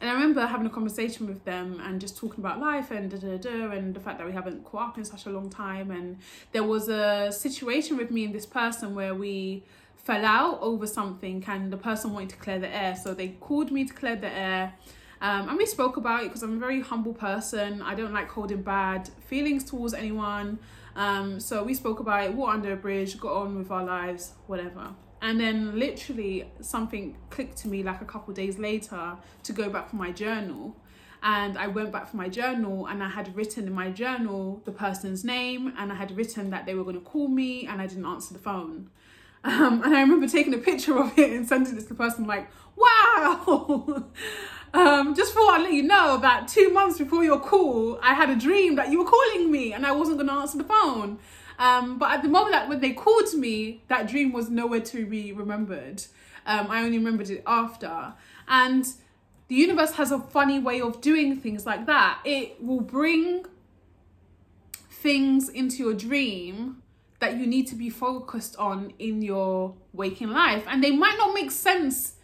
and 0.00 0.10
I 0.10 0.12
remember 0.12 0.44
having 0.44 0.66
a 0.66 0.70
conversation 0.70 1.26
with 1.26 1.44
them 1.44 1.80
and 1.82 2.00
just 2.00 2.18
talking 2.18 2.40
about 2.40 2.60
life 2.60 2.90
and 2.90 3.10
da, 3.10 3.16
da, 3.16 3.38
da, 3.38 3.70
and 3.70 3.94
the 3.94 4.00
fact 4.00 4.18
that 4.18 4.26
we 4.26 4.32
haven't 4.32 4.64
caught 4.64 4.90
up 4.90 4.98
in 4.98 5.04
such 5.04 5.24
a 5.24 5.30
long 5.30 5.48
time. 5.48 5.90
And 5.90 6.18
there 6.52 6.64
was 6.64 6.88
a 6.88 7.32
situation 7.32 7.96
with 7.96 8.10
me 8.10 8.24
and 8.24 8.34
this 8.34 8.44
person 8.44 8.94
where 8.94 9.14
we 9.14 9.64
fell 10.06 10.24
out 10.24 10.60
over 10.60 10.86
something, 10.86 11.44
and 11.48 11.72
the 11.72 11.76
person 11.76 12.12
wanted 12.12 12.30
to 12.30 12.36
clear 12.36 12.60
the 12.60 12.72
air. 12.74 12.94
So 12.94 13.12
they 13.12 13.28
called 13.40 13.72
me 13.72 13.84
to 13.84 13.92
clear 13.92 14.14
the 14.14 14.32
air. 14.32 14.72
Um, 15.20 15.48
and 15.48 15.58
we 15.58 15.66
spoke 15.66 15.96
about 15.96 16.22
it 16.22 16.26
because 16.26 16.44
I'm 16.44 16.56
a 16.56 16.60
very 16.60 16.80
humble 16.80 17.12
person. 17.12 17.82
I 17.82 17.96
don't 17.96 18.12
like 18.12 18.28
holding 18.28 18.62
bad 18.62 19.10
feelings 19.26 19.64
towards 19.64 19.94
anyone. 19.94 20.60
Um, 20.94 21.40
so 21.40 21.64
we 21.64 21.74
spoke 21.74 21.98
about 21.98 22.24
it, 22.24 22.34
walked 22.34 22.54
under 22.54 22.72
a 22.72 22.76
bridge, 22.76 23.18
got 23.18 23.32
on 23.32 23.56
with 23.56 23.70
our 23.72 23.84
lives, 23.84 24.34
whatever. 24.46 24.94
And 25.20 25.40
then 25.40 25.76
literally 25.76 26.52
something 26.60 27.16
clicked 27.30 27.56
to 27.58 27.68
me 27.68 27.82
like 27.82 28.00
a 28.00 28.04
couple 28.04 28.32
days 28.32 28.58
later 28.60 29.16
to 29.42 29.52
go 29.52 29.68
back 29.68 29.90
for 29.90 29.96
my 29.96 30.12
journal. 30.12 30.76
And 31.20 31.58
I 31.58 31.66
went 31.66 31.90
back 31.90 32.08
for 32.08 32.16
my 32.16 32.28
journal 32.28 32.86
and 32.86 33.02
I 33.02 33.08
had 33.08 33.34
written 33.34 33.66
in 33.66 33.72
my 33.72 33.90
journal 33.90 34.62
the 34.64 34.70
person's 34.70 35.24
name 35.24 35.72
and 35.76 35.90
I 35.90 35.96
had 35.96 36.16
written 36.16 36.50
that 36.50 36.64
they 36.64 36.74
were 36.74 36.84
going 36.84 37.00
to 37.00 37.04
call 37.04 37.26
me 37.26 37.66
and 37.66 37.82
I 37.82 37.88
didn't 37.88 38.06
answer 38.06 38.34
the 38.34 38.38
phone. 38.38 38.90
Um, 39.46 39.80
and 39.84 39.94
I 39.94 40.00
remember 40.00 40.26
taking 40.26 40.52
a 40.54 40.58
picture 40.58 40.98
of 40.98 41.16
it 41.16 41.30
and 41.30 41.46
sending 41.46 41.76
it 41.76 41.80
to 41.82 41.86
the 41.86 41.94
person 41.94 42.26
like, 42.26 42.48
wow. 42.74 44.04
um, 44.74 45.14
just 45.14 45.32
thought 45.32 45.54
I'd 45.54 45.62
let 45.62 45.72
you 45.72 45.84
know 45.84 46.18
that 46.18 46.48
two 46.48 46.70
months 46.70 46.98
before 46.98 47.22
your 47.22 47.38
call, 47.38 48.00
I 48.02 48.14
had 48.14 48.28
a 48.28 48.34
dream 48.34 48.74
that 48.74 48.90
you 48.90 48.98
were 48.98 49.08
calling 49.08 49.52
me 49.52 49.72
and 49.72 49.86
I 49.86 49.92
wasn't 49.92 50.18
going 50.18 50.26
to 50.26 50.34
answer 50.34 50.58
the 50.58 50.64
phone. 50.64 51.20
Um, 51.60 51.96
but 51.96 52.10
at 52.10 52.22
the 52.24 52.28
moment 52.28 52.54
that 52.54 52.68
when 52.68 52.80
they 52.80 52.92
called 52.92 53.32
me, 53.34 53.84
that 53.86 54.08
dream 54.08 54.32
was 54.32 54.50
nowhere 54.50 54.80
to 54.80 55.06
be 55.06 55.32
remembered. 55.32 56.02
Um, 56.44 56.68
I 56.68 56.82
only 56.82 56.98
remembered 56.98 57.30
it 57.30 57.44
after. 57.46 58.14
And 58.48 58.84
the 59.46 59.54
universe 59.54 59.92
has 59.92 60.10
a 60.10 60.18
funny 60.18 60.58
way 60.58 60.80
of 60.80 61.00
doing 61.00 61.36
things 61.36 61.64
like 61.64 61.86
that. 61.86 62.18
It 62.24 62.60
will 62.60 62.80
bring 62.80 63.46
things 64.90 65.48
into 65.48 65.84
your 65.84 65.94
dream 65.94 66.82
that 67.18 67.36
you 67.36 67.46
need 67.46 67.66
to 67.68 67.74
be 67.74 67.90
focused 67.90 68.56
on 68.56 68.92
in 68.98 69.22
your 69.22 69.74
waking 69.92 70.28
life. 70.28 70.64
And 70.68 70.82
they 70.82 70.90
might 70.90 71.16
not 71.18 71.34
make 71.34 71.50
sense 71.50 72.14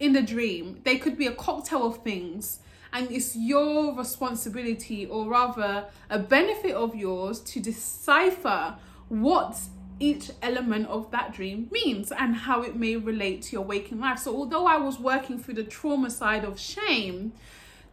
in 0.00 0.12
the 0.12 0.22
dream, 0.22 0.80
they 0.84 0.98
could 0.98 1.16
be 1.16 1.26
a 1.26 1.32
cocktail 1.32 1.86
of 1.86 2.02
things 2.02 2.58
and 2.94 3.10
it's 3.10 3.34
your 3.34 3.92
responsibility 3.96 5.04
or 5.06 5.26
rather 5.26 5.86
a 6.08 6.18
benefit 6.18 6.74
of 6.74 6.94
yours 6.94 7.40
to 7.40 7.60
decipher 7.60 8.76
what 9.08 9.58
each 9.98 10.30
element 10.42 10.86
of 10.86 11.10
that 11.10 11.34
dream 11.34 11.68
means 11.72 12.12
and 12.12 12.34
how 12.34 12.62
it 12.62 12.76
may 12.76 12.96
relate 12.96 13.42
to 13.42 13.52
your 13.52 13.64
waking 13.64 13.98
life. 14.00 14.20
So, 14.20 14.34
although 14.34 14.66
I 14.66 14.76
was 14.76 14.98
working 14.98 15.38
through 15.38 15.54
the 15.54 15.64
trauma 15.64 16.08
side 16.08 16.44
of 16.44 16.58
shame, 16.58 17.32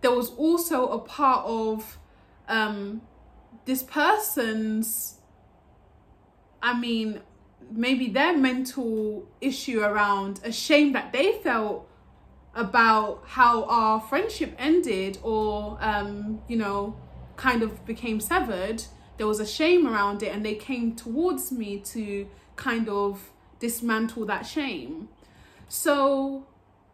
there 0.02 0.12
was 0.12 0.30
also 0.32 0.88
a 0.90 1.00
part 1.00 1.46
of 1.46 1.98
um, 2.48 3.02
this 3.66 3.82
person's, 3.82 5.16
I 6.62 6.78
mean, 6.80 7.22
maybe 7.72 8.10
their 8.10 8.38
mental 8.38 9.28
issue 9.40 9.82
around 9.82 10.40
a 10.44 10.52
shame 10.52 10.94
that 10.94 11.12
they 11.12 11.40
felt 11.44 11.88
about 12.54 13.24
how 13.26 13.64
our 13.64 14.02
friendship 14.02 14.54
ended 14.58 15.18
or 15.24 15.78
um, 15.80 16.42
you 16.50 16.58
know 16.58 16.98
kind 17.38 17.64
of 17.64 17.86
became 17.86 18.20
severed 18.20 18.84
there 19.22 19.28
was 19.28 19.40
a 19.40 19.46
shame 19.46 19.88
around 19.88 20.24
it 20.24 20.34
and 20.34 20.44
they 20.44 20.56
came 20.56 20.96
towards 20.96 21.52
me 21.52 21.78
to 21.78 22.28
kind 22.56 22.90
of 22.90 23.32
dismantle 23.60 24.26
that 24.26 24.48
shame. 24.48 25.10
So 25.70 26.48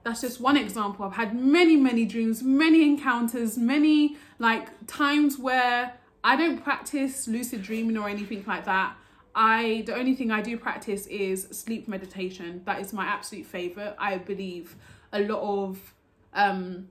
that's 0.03 0.19
just 0.19 0.41
one 0.41 0.58
example. 0.58 1.06
I've 1.06 1.13
had 1.13 1.34
many 1.34 1.77
many 1.77 2.06
dreams 2.06 2.43
many 2.43 2.84
encounters 2.84 3.58
many 3.58 4.17
like 4.39 4.67
times 4.88 5.39
where 5.39 5.93
i 6.23 6.36
don't 6.36 6.63
practice 6.63 7.27
lucid 7.27 7.62
dreaming 7.62 7.97
or 7.97 8.10
anything 8.10 8.43
like 8.45 8.65
that 8.65 8.95
I 9.39 9.84
the 9.86 9.95
only 9.95 10.15
thing 10.15 10.32
I 10.32 10.41
do 10.41 10.58
practice 10.58 11.06
is 11.06 11.47
sleep 11.52 11.88
meditation. 11.88 12.63
That 12.65 12.82
is 12.82 12.91
my 12.91 13.06
absolute 13.06 13.45
favorite. 13.45 13.95
I 14.00 14.17
believe 14.17 14.76
a 15.13 15.19
lot 15.19 15.39
of 15.39 15.93
um, 16.34 16.88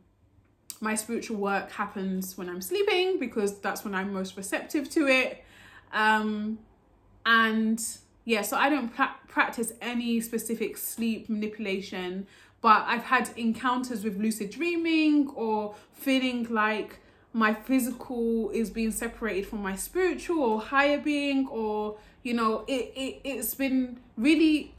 my 0.81 0.95
spiritual 0.95 1.39
work 1.39 1.73
happens 1.73 2.39
when 2.39 2.49
I'm 2.49 2.63
sleeping 2.63 3.19
because 3.19 3.59
that's 3.59 3.85
when 3.85 3.97
I'm 3.97 4.13
most 4.13 4.37
receptive 4.37 4.89
to 4.91 5.09
it. 5.09 5.45
Um, 5.93 6.61
and 7.27 7.85
yeah, 8.25 8.43
so 8.43 8.57
I 8.57 8.71
don't 8.71 8.95
pra- 8.95 9.17
practice 9.27 9.73
any 9.83 10.21
specific 10.21 10.77
sleep 10.77 11.29
manipulation, 11.29 12.29
but 12.61 12.85
I've 12.87 13.03
had 13.03 13.29
encounters 13.37 14.05
with 14.05 14.19
lucid 14.19 14.51
dreaming 14.51 15.31
or 15.35 15.75
feeling 15.95 16.47
like 16.49 17.01
my 17.33 17.53
physical 17.53 18.51
is 18.51 18.71
being 18.71 18.93
separated 18.93 19.49
from 19.49 19.63
my 19.63 19.75
spiritual 19.75 20.43
or 20.43 20.61
higher 20.61 20.99
being 20.99 21.49
or 21.49 21.99
you 22.27 22.35
know 22.35 22.65
it, 22.67 22.93
it 22.97 23.21
it's 23.25 23.55
been 23.55 24.01
really 24.17 24.75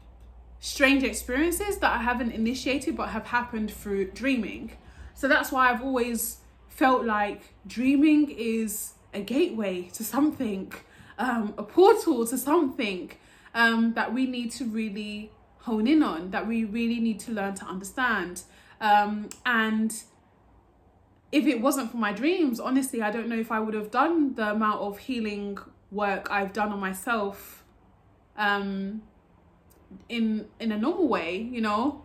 strange 0.59 1.03
experiences 1.03 1.77
that 1.77 1.91
I 1.93 2.01
haven't 2.09 2.31
initiated 2.31 2.97
but 2.97 3.09
have 3.09 3.27
happened 3.27 3.71
through 3.71 4.11
dreaming. 4.11 4.71
So 5.13 5.27
that's 5.27 5.51
why 5.51 5.69
I've 5.69 5.83
always 5.83 6.37
felt 6.67 7.05
like 7.05 7.53
dreaming 7.65 8.29
is 8.29 8.93
a 9.13 9.21
gateway 9.21 9.83
to 9.93 10.03
something, 10.03 10.73
um, 11.17 11.53
a 11.57 11.63
portal 11.63 12.25
to 12.27 12.37
something 12.37 13.11
um, 13.53 13.93
that 13.93 14.13
we 14.13 14.25
need 14.25 14.51
to 14.53 14.65
really 14.65 15.31
hone 15.59 15.87
in 15.87 16.03
on, 16.03 16.31
that 16.31 16.47
we 16.47 16.65
really 16.65 16.99
need 16.99 17.19
to 17.21 17.31
learn 17.31 17.55
to 17.55 17.65
understand. 17.65 18.43
Um, 18.81 19.29
and 19.45 19.93
if 21.31 21.45
it 21.45 21.61
wasn't 21.61 21.91
for 21.91 21.97
my 21.97 22.13
dreams, 22.13 22.59
honestly, 22.59 23.01
I 23.01 23.11
don't 23.11 23.27
know 23.27 23.37
if 23.37 23.51
I 23.51 23.59
would 23.59 23.73
have 23.73 23.91
done 23.91 24.35
the 24.35 24.51
amount 24.51 24.81
of 24.81 24.97
healing 24.99 25.57
work 25.91 26.27
I've 26.29 26.53
done 26.53 26.71
on 26.71 26.79
myself 26.79 27.63
um, 28.37 29.01
in 30.09 30.47
in 30.59 30.71
a 30.71 30.77
normal 30.77 31.07
way 31.07 31.37
you 31.37 31.61
know? 31.61 32.03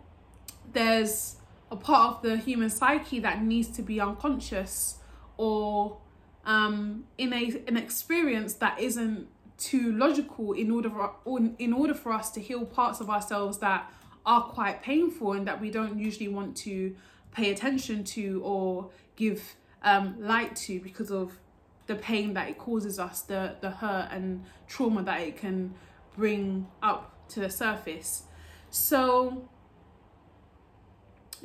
There's 0.72 1.36
a 1.70 1.76
part 1.76 2.16
of 2.16 2.22
the 2.22 2.36
human 2.36 2.70
psyche 2.70 3.18
that 3.20 3.42
needs 3.42 3.68
to 3.68 3.82
be 3.82 4.00
unconscious 4.00 4.98
or 5.36 5.98
um, 6.44 7.04
in 7.18 7.32
a 7.32 7.62
an 7.66 7.76
experience 7.76 8.54
that 8.54 8.78
isn't 8.80 9.28
too 9.58 9.92
logical 9.92 10.52
in 10.52 10.70
order 10.70 10.90
for, 10.90 11.40
in 11.58 11.72
order 11.72 11.94
for 11.94 12.12
us 12.12 12.30
to 12.32 12.40
heal 12.40 12.64
parts 12.64 13.00
of 13.00 13.08
ourselves 13.08 13.58
that 13.58 13.90
are 14.26 14.42
quite 14.42 14.82
painful 14.82 15.32
and 15.32 15.46
that 15.46 15.60
we 15.60 15.70
don't 15.70 15.98
usually 15.98 16.28
want 16.28 16.56
to 16.56 16.94
pay 17.32 17.50
attention 17.50 18.02
to 18.04 18.40
or 18.44 18.90
give 19.16 19.54
um, 19.82 20.16
light 20.18 20.54
to 20.54 20.80
because 20.80 21.10
of 21.10 21.38
the 21.92 22.00
pain 22.00 22.32
that 22.34 22.48
it 22.48 22.58
causes 22.58 22.98
us, 22.98 23.22
the 23.22 23.56
the 23.60 23.70
hurt 23.70 24.08
and 24.10 24.44
trauma 24.66 25.02
that 25.02 25.20
it 25.20 25.36
can 25.36 25.74
bring 26.16 26.66
up 26.82 27.28
to 27.28 27.40
the 27.40 27.50
surface. 27.50 28.24
So, 28.70 29.48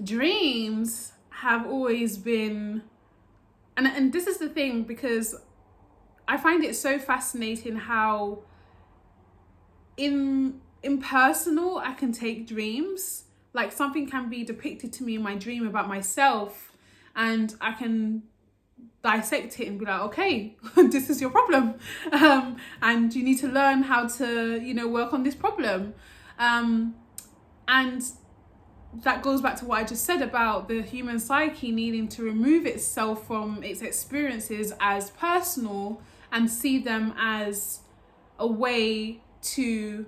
dreams 0.01 1.13
have 1.29 1.67
always 1.67 2.17
been, 2.17 2.83
and, 3.75 3.87
and 3.87 4.13
this 4.13 4.27
is 4.27 4.37
the 4.37 4.49
thing 4.49 4.83
because 4.83 5.35
I 6.27 6.37
find 6.37 6.63
it 6.63 6.75
so 6.75 6.97
fascinating 6.97 7.75
how 7.75 8.43
in 9.97 10.61
impersonal 10.83 11.77
I 11.77 11.93
can 11.93 12.11
take 12.11 12.47
dreams. 12.47 13.23
Like 13.53 13.71
something 13.71 14.09
can 14.09 14.29
be 14.29 14.43
depicted 14.43 14.93
to 14.93 15.03
me 15.03 15.15
in 15.15 15.23
my 15.23 15.35
dream 15.35 15.67
about 15.67 15.87
myself, 15.87 16.71
and 17.15 17.55
I 17.59 17.73
can 17.73 18.23
dissect 19.03 19.59
it 19.59 19.67
and 19.67 19.79
be 19.79 19.85
like, 19.85 20.01
okay, 20.01 20.55
this 20.75 21.09
is 21.09 21.21
your 21.21 21.29
problem, 21.29 21.75
um, 22.11 22.57
and 22.81 23.13
you 23.13 23.23
need 23.23 23.39
to 23.39 23.47
learn 23.47 23.83
how 23.83 24.07
to, 24.07 24.59
you 24.61 24.73
know, 24.73 24.87
work 24.87 25.13
on 25.13 25.23
this 25.23 25.35
problem. 25.35 25.93
Um, 26.39 26.95
and 27.67 28.03
that 29.03 29.21
goes 29.21 29.41
back 29.41 29.57
to 29.57 29.65
what 29.65 29.79
I 29.79 29.83
just 29.83 30.05
said 30.05 30.21
about 30.21 30.67
the 30.67 30.81
human 30.81 31.19
psyche 31.19 31.71
needing 31.71 32.07
to 32.09 32.23
remove 32.23 32.65
itself 32.65 33.27
from 33.27 33.63
its 33.63 33.81
experiences 33.81 34.73
as 34.79 35.11
personal 35.11 36.01
and 36.31 36.49
see 36.49 36.79
them 36.79 37.13
as 37.17 37.81
a 38.39 38.47
way 38.47 39.21
to 39.41 40.05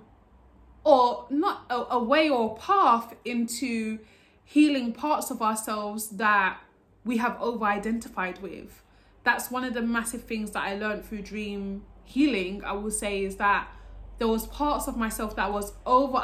or 0.83 1.27
not 1.29 1.65
a, 1.69 1.75
a 1.91 2.03
way 2.03 2.29
or 2.29 2.57
path 2.57 3.13
into 3.25 3.99
healing 4.43 4.93
parts 4.93 5.29
of 5.29 5.41
ourselves 5.41 6.09
that 6.09 6.59
we 7.09 7.17
have 7.17 7.35
over 7.41 7.65
identified 7.65 8.39
with. 8.41 8.83
That's 9.23 9.49
one 9.49 9.63
of 9.63 9.73
the 9.73 9.81
massive 9.81 10.23
things 10.23 10.51
that 10.51 10.63
I 10.63 10.75
learned 10.75 11.03
through 11.05 11.23
dream 11.23 11.83
healing, 12.05 12.63
I 12.63 12.73
will 12.73 12.91
say, 12.91 13.23
is 13.23 13.35
that 13.37 13.67
there 14.19 14.27
was 14.27 14.45
parts 14.47 14.87
of 14.87 14.95
myself 14.95 15.35
that 15.35 15.47
I 15.47 15.49
was 15.49 15.73
over 15.87 16.17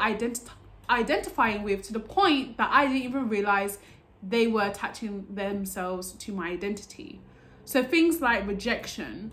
identifying 0.88 1.62
with 1.64 1.82
to 1.88 1.92
the 1.92 2.04
point 2.18 2.56
that 2.58 2.70
I 2.72 2.86
didn't 2.86 3.02
even 3.02 3.28
realize 3.28 3.78
they 4.22 4.46
were 4.46 4.62
attaching 4.62 5.26
themselves 5.28 6.12
to 6.12 6.32
my 6.32 6.50
identity. 6.50 7.20
So 7.64 7.82
things 7.82 8.20
like 8.20 8.46
rejection, 8.46 9.32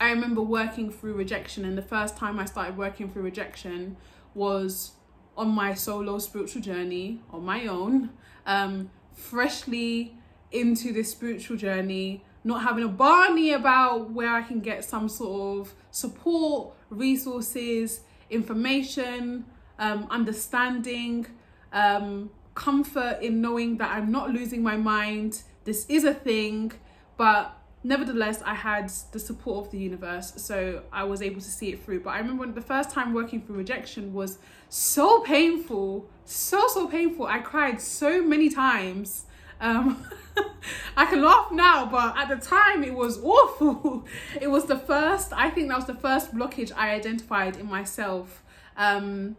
I 0.00 0.10
remember 0.10 0.40
working 0.40 0.90
through 0.90 1.14
rejection, 1.14 1.64
and 1.66 1.76
the 1.76 1.82
first 1.82 2.16
time 2.16 2.40
I 2.40 2.46
started 2.46 2.78
working 2.78 3.10
through 3.10 3.22
rejection 3.22 3.98
was 4.34 4.92
on 5.36 5.48
my 5.48 5.74
solo 5.74 6.18
spiritual 6.18 6.62
journey 6.62 7.20
on 7.30 7.44
my 7.44 7.66
own, 7.66 8.10
um, 8.46 8.90
freshly 9.14 10.16
into 10.52 10.92
this 10.92 11.10
spiritual 11.10 11.56
journey, 11.56 12.24
not 12.44 12.62
having 12.62 12.84
a 12.84 12.88
barney 12.88 13.52
about 13.52 14.10
where 14.10 14.32
I 14.32 14.42
can 14.42 14.60
get 14.60 14.84
some 14.84 15.08
sort 15.08 15.60
of 15.60 15.74
support, 15.90 16.74
resources, 16.90 18.00
information, 18.30 19.44
um, 19.78 20.06
understanding, 20.10 21.26
um, 21.72 22.30
comfort 22.54 23.18
in 23.22 23.40
knowing 23.40 23.78
that 23.78 23.90
I'm 23.90 24.10
not 24.10 24.30
losing 24.30 24.62
my 24.62 24.76
mind. 24.76 25.42
This 25.64 25.86
is 25.88 26.04
a 26.04 26.14
thing, 26.14 26.72
but 27.16 27.56
nevertheless, 27.84 28.42
I 28.44 28.54
had 28.54 28.92
the 29.12 29.18
support 29.18 29.66
of 29.66 29.72
the 29.72 29.78
universe, 29.78 30.34
so 30.36 30.82
I 30.92 31.04
was 31.04 31.22
able 31.22 31.40
to 31.40 31.50
see 31.50 31.70
it 31.72 31.84
through. 31.84 32.00
But 32.00 32.10
I 32.10 32.18
remember 32.18 32.46
the 32.46 32.60
first 32.60 32.90
time 32.90 33.12
working 33.12 33.40
through 33.42 33.56
rejection 33.56 34.12
was 34.12 34.38
so 34.68 35.20
painful, 35.20 36.08
so 36.24 36.68
so 36.68 36.86
painful. 36.88 37.26
I 37.26 37.38
cried 37.38 37.80
so 37.80 38.22
many 38.22 38.48
times. 38.48 39.24
Um, 39.62 40.04
I 40.96 41.06
can 41.06 41.22
laugh 41.22 41.50
now, 41.52 41.86
but 41.86 42.18
at 42.18 42.28
the 42.28 42.36
time 42.36 42.84
it 42.84 42.94
was 42.94 43.18
awful. 43.22 44.04
It 44.40 44.48
was 44.48 44.66
the 44.66 44.76
first, 44.76 45.32
I 45.32 45.48
think 45.48 45.68
that 45.68 45.76
was 45.76 45.86
the 45.86 45.94
first 45.94 46.34
blockage 46.34 46.72
I 46.76 46.90
identified 46.90 47.56
in 47.56 47.66
myself 47.66 48.42
um, 48.76 49.36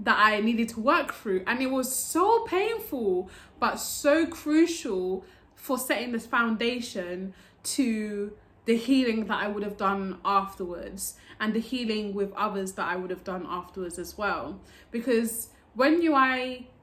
that 0.00 0.18
I 0.18 0.40
needed 0.40 0.70
to 0.70 0.80
work 0.80 1.12
through. 1.12 1.44
And 1.46 1.60
it 1.60 1.70
was 1.70 1.94
so 1.94 2.44
painful, 2.46 3.30
but 3.60 3.76
so 3.76 4.26
crucial 4.26 5.24
for 5.54 5.78
setting 5.78 6.12
this 6.12 6.26
foundation 6.26 7.34
to 7.64 8.32
the 8.64 8.76
healing 8.76 9.26
that 9.26 9.42
I 9.42 9.48
would 9.48 9.62
have 9.62 9.76
done 9.76 10.18
afterwards 10.24 11.14
and 11.38 11.52
the 11.52 11.60
healing 11.60 12.14
with 12.14 12.32
others 12.32 12.72
that 12.72 12.88
I 12.88 12.96
would 12.96 13.10
have 13.10 13.24
done 13.24 13.46
afterwards 13.48 13.98
as 13.98 14.16
well. 14.16 14.60
Because 14.90 15.50
when 15.74 16.00
you 16.00 16.14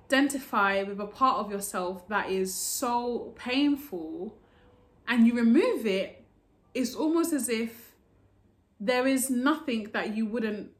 identify 0.05 0.83
with 0.83 0.99
a 0.99 1.05
part 1.05 1.37
of 1.37 1.51
yourself 1.51 2.07
that 2.07 2.29
is 2.29 2.53
so 2.53 3.33
painful 3.35 4.37
and 5.07 5.25
you 5.27 5.33
remove 5.33 5.85
it, 5.85 6.23
it's 6.73 6.95
almost 6.95 7.33
as 7.33 7.49
if 7.49 7.95
there 8.79 9.07
is 9.07 9.29
nothing 9.29 9.89
that 9.93 10.15
you 10.15 10.25
wouldn't 10.25 10.71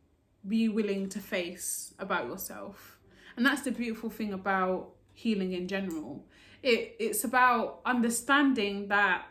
be 0.48 0.68
willing 0.68 1.10
to 1.10 1.20
face 1.20 1.94
about 2.00 2.28
yourself. 2.28 3.00
And 3.36 3.46
that's 3.46 3.62
the 3.62 3.72
beautiful 3.72 4.10
thing 4.10 4.34
about 4.34 4.90
healing 5.14 5.54
in 5.54 5.68
general. 5.68 6.26
It 6.62 6.96
it's 7.00 7.24
about 7.24 7.80
understanding 7.86 8.88
that 8.90 9.26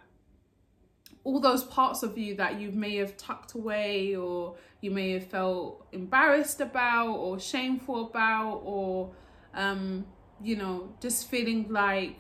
all 1.25 1.39
those 1.39 1.65
parts 1.65 2.03
of 2.03 2.19
you 2.19 2.35
that 2.37 2.61
you 2.61 2.73
may 2.73 2.97
have 2.97 3.17
tucked 3.17 3.55
away 3.55 4.17
or 4.17 4.57
you 4.81 4.91
may 4.91 5.13
have 5.13 5.27
felt 5.27 5.87
embarrassed 5.93 6.61
about 6.61 7.13
or 7.13 7.39
shameful 7.39 8.07
about 8.07 8.61
or 8.65 9.13
um, 9.55 10.07
you 10.43 10.57
know 10.57 10.95
just 11.01 11.29
feeling 11.29 11.67
like 11.69 12.19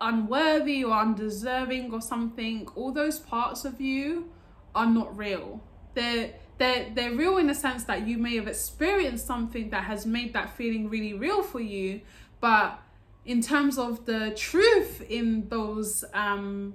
unworthy 0.00 0.84
or 0.84 0.92
undeserving 0.92 1.92
or 1.92 2.00
something 2.00 2.68
all 2.76 2.92
those 2.92 3.18
parts 3.18 3.64
of 3.64 3.80
you 3.80 4.30
are 4.74 4.86
not 4.86 5.16
real 5.16 5.60
they're 5.94 6.32
they're 6.58 6.88
they're 6.94 7.14
real 7.14 7.36
in 7.38 7.48
the 7.48 7.54
sense 7.54 7.84
that 7.84 8.06
you 8.06 8.16
may 8.16 8.36
have 8.36 8.46
experienced 8.46 9.26
something 9.26 9.70
that 9.70 9.84
has 9.84 10.06
made 10.06 10.32
that 10.32 10.56
feeling 10.56 10.88
really 10.88 11.14
real 11.14 11.42
for 11.42 11.60
you 11.60 12.00
but 12.40 12.80
in 13.24 13.40
terms 13.40 13.76
of 13.76 14.06
the 14.06 14.32
truth 14.36 15.02
in 15.08 15.48
those 15.48 16.04
um 16.14 16.74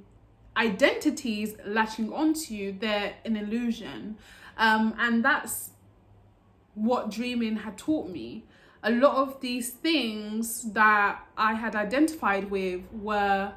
identities 0.58 1.56
latching 1.66 2.12
onto 2.14 2.54
you, 2.54 2.76
they're 2.80 3.16
an 3.26 3.36
illusion. 3.36 4.18
Um, 4.58 4.94
and 4.98 5.24
that's 5.24 5.72
what 6.76 7.10
dreaming 7.10 7.58
had 7.58 7.78
taught 7.78 8.10
me. 8.10 8.46
A 8.84 8.92
lot 8.92 9.16
of 9.16 9.40
these 9.40 9.70
things 9.70 10.72
that 10.74 11.26
I 11.38 11.54
had 11.54 11.76
identified 11.76 12.52
with 12.52 12.82
were 12.92 13.54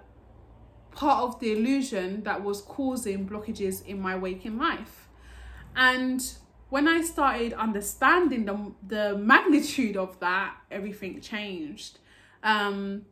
part 0.93 1.25
of 1.25 1.41
the 1.41 1.53
illusion 1.53 2.23
that 2.23 2.43
was 2.43 2.63
causing 2.63 3.29
blockages 3.29 3.85
in 3.85 4.01
my 4.01 4.17
waking 4.17 4.57
life. 4.57 5.09
And 5.75 6.25
when 6.71 6.89
I 6.89 7.03
started 7.03 7.53
understanding 7.53 8.47
the, 8.47 8.73
the 8.87 9.19
magnitude 9.19 9.97
of 9.97 10.19
that, 10.21 10.57
everything 10.71 11.21
changed. 11.21 11.99
Um, 12.43 13.03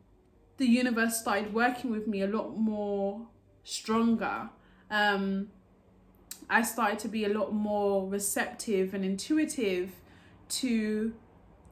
the 0.57 0.65
universe 0.65 1.19
started 1.19 1.53
working 1.53 1.91
with 1.91 2.07
me 2.07 2.21
a 2.21 2.27
lot 2.27 2.57
more 2.57 3.27
stronger. 3.63 4.49
Um, 4.89 5.49
I 6.49 6.61
started 6.61 6.99
to 6.99 7.07
be 7.07 7.25
a 7.25 7.29
lot 7.29 7.53
more 7.53 8.09
receptive 8.09 8.93
and 8.93 9.03
intuitive 9.03 9.91
to 10.47 11.13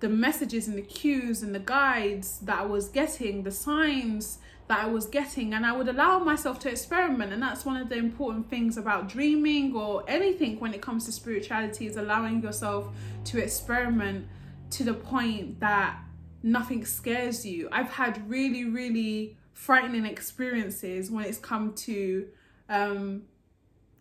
the 0.03 0.09
messages 0.09 0.67
and 0.67 0.77
the 0.77 0.81
cues 0.81 1.43
and 1.43 1.55
the 1.55 1.59
guides 1.59 2.39
that 2.39 2.59
I 2.59 2.65
was 2.65 2.89
getting, 2.89 3.43
the 3.43 3.51
signs 3.51 4.37
that 4.67 4.83
I 4.83 4.87
was 4.87 5.05
getting, 5.05 5.53
and 5.53 5.65
I 5.65 5.71
would 5.71 5.87
allow 5.87 6.19
myself 6.19 6.59
to 6.59 6.69
experiment. 6.69 7.31
And 7.31 7.41
that's 7.41 7.63
one 7.63 7.77
of 7.77 7.87
the 7.87 7.95
important 7.95 8.49
things 8.49 8.75
about 8.75 9.07
dreaming 9.07 9.73
or 9.73 10.03
anything 10.09 10.59
when 10.59 10.73
it 10.73 10.81
comes 10.81 11.05
to 11.05 11.13
spirituality 11.13 11.87
is 11.87 11.95
allowing 11.95 12.43
yourself 12.43 12.89
to 13.23 13.41
experiment 13.41 14.27
to 14.71 14.83
the 14.83 14.93
point 14.93 15.61
that 15.61 15.97
nothing 16.43 16.83
scares 16.85 17.45
you. 17.45 17.69
I've 17.71 17.91
had 17.91 18.29
really, 18.29 18.65
really 18.65 19.37
frightening 19.53 20.05
experiences 20.05 21.11
when 21.11 21.23
it's 21.23 21.37
come 21.37 21.75
to 21.75 22.27
um, 22.67 23.21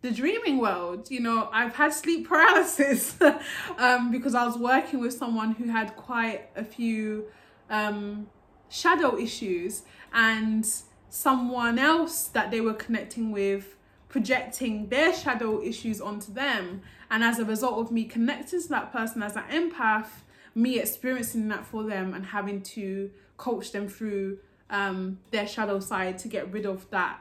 the 0.03 0.11
dreaming 0.11 0.59
world. 0.59 1.11
You 1.11 1.21
know, 1.21 1.49
I've 1.53 1.75
had 1.75 1.95
sleep 1.95 2.29
paralysis 2.29 3.17
um, 3.79 4.11
because 4.11 4.35
I 4.35 4.45
was 4.45 4.59
working 4.59 5.01
with 5.01 5.15
someone 5.15 5.53
who 5.53 5.69
had 5.69 5.97
quite 5.97 6.51
a 6.55 6.65
few 6.65 7.27
um, 7.71 8.27
shadow 8.69 9.17
issues 9.17 9.83
and 10.12 10.69
someone 11.09 11.79
else 11.79 12.25
that 12.29 12.51
they 12.51 12.61
were 12.61 12.75
connecting 12.75 13.31
with 13.33 13.77
projecting 14.09 14.88
their 14.88 15.15
shadow 15.15 15.62
issues 15.62 16.01
onto 16.01 16.33
them. 16.35 16.83
And 17.11 17.25
as 17.25 17.38
a 17.38 17.45
result 17.45 17.79
of 17.79 17.91
me 17.91 18.05
connecting 18.05 18.61
to 18.61 18.69
that 18.69 18.93
person 18.93 19.23
as 19.23 19.37
an 19.37 19.45
empath, 19.51 20.09
me 20.55 20.79
experiencing 20.79 21.49
that 21.49 21.65
for 21.65 21.83
them 21.85 22.12
and 22.12 22.27
having 22.27 22.61
to 22.61 23.11
coach 23.38 23.73
them 23.73 23.88
through 23.88 24.38
um, 24.69 25.19
their 25.31 25.47
shadow 25.47 25.81
side 25.81 26.19
to 26.19 26.29
get 26.29 26.53
rid 26.53 26.67
of 26.67 26.88
that 26.91 27.21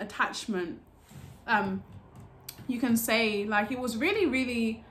attachment. 0.00 0.80
Um, 1.46 1.84
you 2.66 2.78
can 2.78 2.96
say 2.96 3.44
like 3.44 3.70
it 3.70 3.78
was 3.78 3.96
really, 3.96 4.26
really 4.26 4.84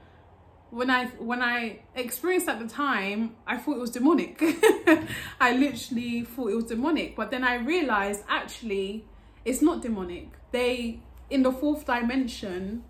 when 0.73 0.89
I 0.89 1.05
when 1.19 1.41
I 1.41 1.81
experienced 1.95 2.49
at 2.49 2.59
the 2.59 2.67
time, 2.67 3.35
I 3.45 3.57
thought 3.57 3.77
it 3.77 3.79
was 3.79 3.91
demonic. 3.91 4.41
I 5.39 5.55
literally 5.55 6.23
thought 6.23 6.49
it 6.49 6.55
was 6.55 6.65
demonic, 6.65 7.15
but 7.15 7.29
then 7.29 7.43
I 7.43 7.55
realized 7.55 8.23
actually 8.27 9.05
it's 9.45 9.61
not 9.61 9.81
demonic. 9.81 10.29
They 10.51 10.99
in 11.29 11.43
the 11.43 11.51
fourth 11.51 11.85
dimension, 11.85 12.83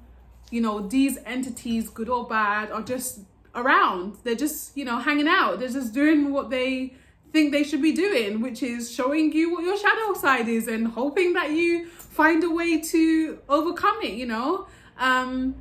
you 0.50 0.62
know, 0.62 0.88
these 0.88 1.18
entities, 1.26 1.90
good 1.90 2.08
or 2.08 2.26
bad, 2.26 2.72
are 2.72 2.82
just 2.82 3.20
around. 3.54 4.18
They're 4.24 4.36
just 4.36 4.78
you 4.78 4.86
know 4.86 5.00
hanging 5.00 5.28
out. 5.28 5.60
They're 5.60 5.68
just 5.68 5.94
doing 5.94 6.32
what 6.32 6.50
they 6.50 6.94
think 7.34 7.52
they 7.52 7.64
should 7.64 7.82
be 7.82 7.92
doing, 7.92 8.40
which 8.40 8.64
is 8.64 8.94
showing 8.94 9.34
you 9.34 9.52
what 9.52 9.64
your 9.64 9.76
shadow 9.76 10.14
side 10.14 10.48
is 10.48 10.68
and 10.68 10.88
hoping 10.88 11.34
that 11.34 11.52
you 11.52 11.88
find 11.88 12.44
a 12.44 12.50
way 12.50 12.80
to 12.80 13.40
overcome 13.50 13.98
it, 14.04 14.14
you 14.14 14.28
know? 14.28 14.68
Um, 14.98 15.56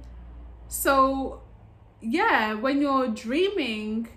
so, 0.68 1.42
yeah, 2.00 2.54
when 2.54 2.80
you're 2.80 3.08
dreaming, 3.08 4.08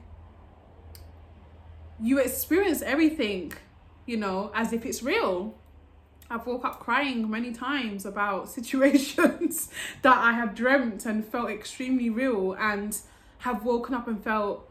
you 2.01 2.19
experience 2.19 2.81
everything, 2.81 3.53
you 4.05 4.17
know, 4.17 4.51
as 4.53 4.73
if 4.73 4.85
it's 4.85 5.01
real. 5.01 5.55
I've 6.29 6.45
woke 6.45 6.65
up 6.65 6.79
crying 6.79 7.29
many 7.29 7.51
times 7.51 8.05
about 8.05 8.49
situations 8.57 9.69
that 10.01 10.17
I 10.17 10.33
have 10.33 10.55
dreamt 10.55 11.05
and 11.05 11.25
felt 11.25 11.49
extremely 11.49 12.09
real 12.09 12.53
and 12.53 12.97
have 13.39 13.63
woken 13.63 13.93
up 13.93 14.07
and 14.07 14.23
felt 14.23 14.69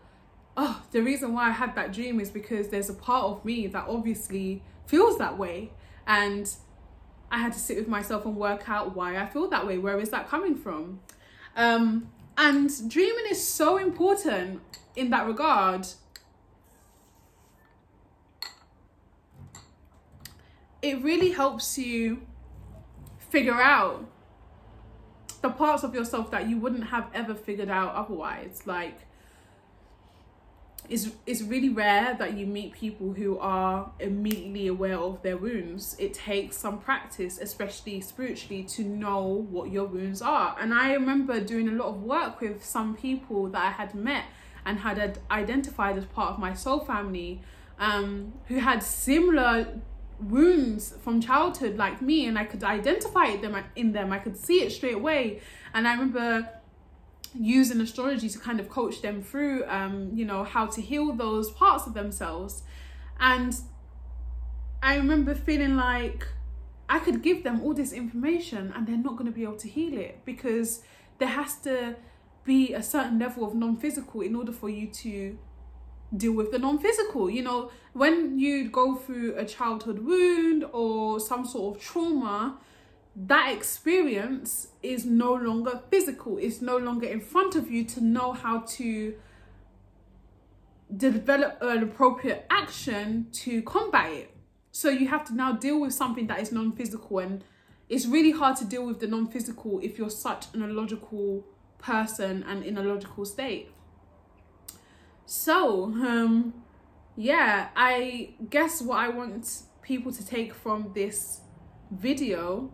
oh, 0.57 0.83
the 0.93 1.01
reason 1.01 1.33
why 1.33 1.49
I 1.49 1.53
had 1.53 1.75
that 1.75 1.93
dream 1.93 2.21
is 2.21 2.31
because 2.31 2.69
there's 2.69 2.89
a 2.89 2.95
part 2.95 3.25
of 3.25 3.45
me 3.45 3.67
that 3.69 3.87
obviously 3.89 4.63
feels 4.87 5.19
that 5.19 5.39
way. 5.39 5.73
And 6.07 6.51
I 7.35 7.39
had 7.39 7.53
to 7.53 7.59
sit 7.59 7.77
with 7.77 7.89
myself 7.89 8.25
and 8.27 8.37
work 8.37 8.69
out 8.69 8.95
why 8.95 9.17
I 9.17 9.27
feel 9.27 9.49
that 9.49 9.67
way. 9.67 9.77
Where 9.77 9.99
is 9.99 10.11
that 10.11 10.29
coming 10.29 10.55
from? 10.55 11.01
Um, 11.57 12.11
And 12.37 12.71
dreaming 12.91 13.27
is 13.31 13.47
so 13.47 13.77
important 13.77 14.61
in 14.97 15.11
that 15.11 15.27
regard. 15.27 15.87
It 20.83 21.03
really 21.03 21.31
helps 21.31 21.79
you 21.79 22.23
figure 23.19 23.61
out 23.61 24.07
the 25.43 25.51
parts 25.51 25.83
of 25.83 25.95
yourself 25.95 26.31
that 26.31 26.49
you 26.49 26.57
wouldn't 26.59 26.89
have 26.89 27.09
ever 27.15 27.35
figured 27.35 27.69
out 27.69 27.95
otherwise. 27.95 28.63
Like, 28.67 28.99
it's, 30.89 31.11
it's 31.27 31.43
really 31.43 31.71
rare 31.71 32.15
that 32.19 32.37
you 32.37 32.47
meet 32.47 32.73
people 32.73 33.13
who 33.13 33.39
are 33.39 33.91
immediately 34.01 34.67
aware 34.67 34.99
of 34.99 35.23
their 35.23 35.37
wounds. 35.37 35.97
It 35.99 36.15
takes 36.15 36.57
some 36.57 36.79
practice, 36.79 37.39
especially 37.39 38.01
spiritually, 38.01 38.65
to 38.65 38.85
know 38.85 39.47
what 39.51 39.71
your 39.71 39.85
wounds 39.85 40.21
are. 40.21 40.57
And 40.61 40.75
I 40.75 40.93
remember 40.93 41.41
doing 41.41 41.69
a 41.69 41.73
lot 41.73 41.89
of 41.89 42.03
work 42.03 42.41
with 42.41 42.65
some 42.65 42.97
people 42.97 43.49
that 43.49 43.63
I 43.63 43.71
had 43.71 43.95
met 43.95 44.25
and 44.67 44.79
had 44.79 45.19
identified 45.31 45.97
as 45.97 46.05
part 46.05 46.33
of 46.33 46.39
my 46.39 46.55
soul 46.55 46.81
family 46.81 47.41
um, 47.79 48.35
who 48.49 48.59
had 48.59 48.83
similar 48.83 49.81
wounds 50.21 50.95
from 51.01 51.21
childhood 51.21 51.77
like 51.77 52.01
me 52.01 52.27
and 52.27 52.39
I 52.39 52.45
could 52.45 52.63
identify 52.63 53.37
them 53.37 53.57
in 53.75 53.93
them 53.93 54.13
I 54.13 54.19
could 54.19 54.37
see 54.37 54.63
it 54.63 54.71
straight 54.71 54.95
away 54.95 55.41
and 55.75 55.89
I 55.89 55.93
remember 55.93 56.49
using 57.35 57.81
astrology 57.81 58.29
to 58.29 58.39
kind 58.39 58.61
of 58.61 58.69
coach 58.69 59.03
them 59.03 59.23
through 59.23 59.65
um 59.67 60.11
you 60.15 60.25
know 60.25 60.45
how 60.45 60.67
to 60.67 60.81
heal 60.81 61.13
those 61.13 61.51
parts 61.51 61.87
of 61.87 61.95
themselves. 61.95 62.63
And 63.19 63.55
I 64.83 64.97
remember 64.97 65.35
feeling 65.35 65.77
like 65.77 66.27
I 66.89 66.99
could 66.99 67.23
give 67.23 67.43
them 67.43 67.63
all 67.63 67.75
this 67.75 67.93
information 67.93 68.73
and 68.75 68.87
they're 68.87 68.97
not 68.97 69.17
going 69.17 69.27
to 69.27 69.33
be 69.33 69.43
able 69.43 69.57
to 69.57 69.69
heal 69.69 69.97
it 69.97 70.21
because 70.25 70.83
there 71.19 71.29
has 71.29 71.57
to 71.61 71.97
be 72.45 72.75
a 72.75 72.83
certain 72.83 73.19
level 73.19 73.45
of 73.47 73.55
non-physical 73.55 74.21
in 74.21 74.35
order 74.37 74.53
for 74.53 74.69
you 74.69 74.89
to 74.89 75.39
deal 76.15 76.33
with 76.33 76.53
the 76.53 76.59
non-physical. 76.59 77.31
You 77.31 77.43
know 77.43 77.71
when 77.95 78.39
you 78.39 78.69
go 78.69 78.97
through 78.97 79.37
a 79.37 79.45
childhood 79.45 80.01
wound 80.01 80.65
or 80.73 81.19
some 81.19 81.47
sort 81.47 81.77
of 81.77 81.83
trauma 81.83 82.59
that 83.17 83.53
experience 83.53 84.69
is 84.83 85.05
no 85.05 85.33
longer 85.35 85.83
physical. 85.91 86.39
It's 86.39 86.61
no 86.61 86.77
longer 86.77 87.07
in 87.07 87.21
front 87.21 87.55
of 87.55 87.71
you 87.71 87.85
to 87.85 88.03
know 88.03 88.33
how 88.33 88.61
to 88.61 89.15
develop 90.97 91.59
an 91.61 91.83
appropriate 91.83 92.47
action 92.51 93.29
to 93.33 93.63
combat 93.63 94.13
it. 94.13 94.37
So 94.73 94.89
you 94.89 95.07
have 95.09 95.25
to 95.27 95.35
now 95.35 95.53
deal 95.53 95.81
with 95.81 95.95
something 95.95 96.27
that 96.27 96.41
is 96.41 96.51
non-physical 96.51 97.21
and 97.21 97.45
it's 97.89 98.07
really 98.07 98.33
hard 98.33 98.57
to 98.57 98.65
deal 98.65 98.85
with 98.85 98.99
the 98.99 99.07
non-physical 99.07 99.81
if 99.83 99.99
you're 99.99 100.11
such 100.11 100.47
an 100.53 100.63
illogical 100.63 101.45
person 101.79 102.45
and 102.49 102.65
in 102.65 102.77
a 102.77 102.83
logical 102.83 103.25
state. 103.25 103.71
So, 105.27 105.85
um, 105.85 106.55
yeah, 107.17 107.69
I 107.77 108.35
guess 108.51 108.83
what 108.83 108.99
I 108.99 109.09
want 109.09 109.63
people 109.83 110.13
to 110.13 110.27
take 110.27 110.53
from 110.53 110.91
this 110.95 111.41
video 111.91 112.73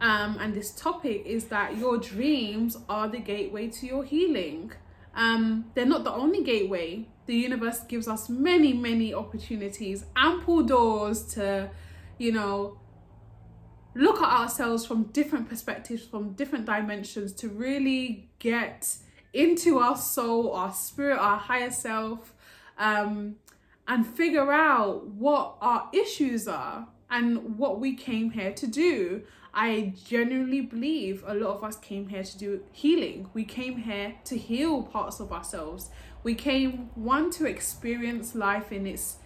um, 0.00 0.38
and 0.40 0.54
this 0.54 0.70
topic 0.70 1.24
is 1.26 1.46
that 1.46 1.76
your 1.76 1.98
dreams 1.98 2.76
are 2.88 3.08
the 3.08 3.18
gateway 3.18 3.68
to 3.68 3.86
your 3.86 4.04
healing. 4.04 4.72
Um, 5.14 5.70
they're 5.74 5.86
not 5.86 6.04
the 6.04 6.12
only 6.12 6.44
gateway. 6.44 7.08
The 7.26 7.34
universe 7.34 7.80
gives 7.80 8.06
us 8.06 8.28
many, 8.28 8.72
many 8.72 9.12
opportunities, 9.12 10.04
ample 10.14 10.62
doors 10.62 11.24
to, 11.34 11.70
you 12.16 12.32
know, 12.32 12.78
look 13.94 14.22
at 14.22 14.28
ourselves 14.28 14.86
from 14.86 15.04
different 15.04 15.48
perspectives, 15.48 16.06
from 16.06 16.32
different 16.34 16.64
dimensions 16.64 17.32
to 17.32 17.48
really 17.48 18.30
get 18.38 18.96
into 19.32 19.78
our 19.78 19.96
soul, 19.96 20.52
our 20.52 20.72
spirit, 20.72 21.18
our 21.18 21.38
higher 21.38 21.70
self, 21.70 22.32
um, 22.78 23.34
and 23.88 24.06
figure 24.06 24.52
out 24.52 25.08
what 25.08 25.56
our 25.60 25.90
issues 25.92 26.46
are 26.46 26.86
and 27.10 27.58
what 27.58 27.80
we 27.80 27.94
came 27.94 28.30
here 28.30 28.52
to 28.52 28.66
do. 28.66 29.22
I 29.54 29.94
genuinely 30.04 30.60
believe 30.60 31.24
a 31.26 31.34
lot 31.34 31.56
of 31.56 31.64
us 31.64 31.76
came 31.76 32.08
here 32.08 32.22
to 32.22 32.38
do 32.38 32.62
healing. 32.72 33.30
We 33.34 33.44
came 33.44 33.78
here 33.78 34.14
to 34.24 34.36
heal 34.36 34.82
parts 34.82 35.20
of 35.20 35.32
ourselves. 35.32 35.90
We 36.22 36.34
came, 36.34 36.90
one, 36.94 37.30
to 37.32 37.46
experience 37.46 38.34
life 38.34 38.70
in 38.70 38.86
its 38.86 39.16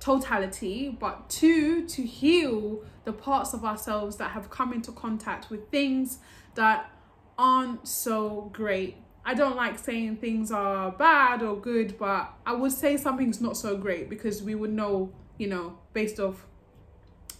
totality, 0.00 0.88
but 0.88 1.28
two, 1.28 1.86
to 1.88 2.02
heal 2.02 2.82
the 3.04 3.12
parts 3.12 3.52
of 3.52 3.64
ourselves 3.64 4.16
that 4.16 4.30
have 4.30 4.50
come 4.50 4.72
into 4.72 4.92
contact 4.92 5.50
with 5.50 5.68
things 5.70 6.18
that 6.54 6.90
aren't 7.38 7.86
so 7.86 8.50
great 8.52 8.96
I 9.28 9.34
don't 9.34 9.56
like 9.56 9.76
saying 9.76 10.18
things 10.18 10.52
are 10.52 10.92
bad 10.92 11.42
or 11.42 11.56
good, 11.56 11.98
but 11.98 12.32
I 12.46 12.52
would 12.52 12.70
say 12.70 12.96
something's 12.96 13.40
not 13.40 13.56
so 13.56 13.76
great 13.76 14.08
because 14.08 14.40
we 14.40 14.54
would 14.54 14.72
know, 14.72 15.12
you 15.36 15.48
know, 15.48 15.80
based 15.92 16.20
off 16.20 16.46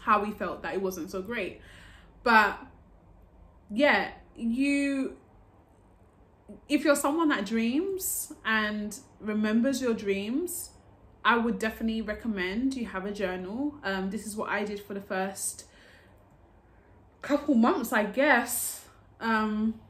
how 0.06 0.22
we 0.22 0.30
felt 0.30 0.62
that 0.62 0.72
it 0.72 0.80
wasn't 0.80 1.10
so 1.10 1.20
great. 1.20 1.60
But 2.22 2.58
yeah, 3.70 4.12
you 4.36 5.16
if 6.68 6.84
you're 6.84 6.94
someone 6.94 7.28
that 7.30 7.44
dreams 7.44 8.32
and 8.44 8.96
remembers 9.18 9.82
your 9.82 9.94
dreams, 9.94 10.70
I 11.24 11.36
would 11.36 11.58
definitely 11.58 12.02
recommend 12.02 12.74
you 12.74 12.86
have 12.86 13.04
a 13.04 13.10
journal. 13.10 13.74
Um, 13.82 14.10
this 14.10 14.26
is 14.28 14.36
what 14.36 14.48
I 14.48 14.64
did 14.64 14.78
for 14.78 14.94
the 14.94 15.00
first 15.00 15.64
couple 17.20 17.56
months, 17.56 17.92
I 17.92 18.04
guess. 18.04 18.84
Um, 19.20 19.80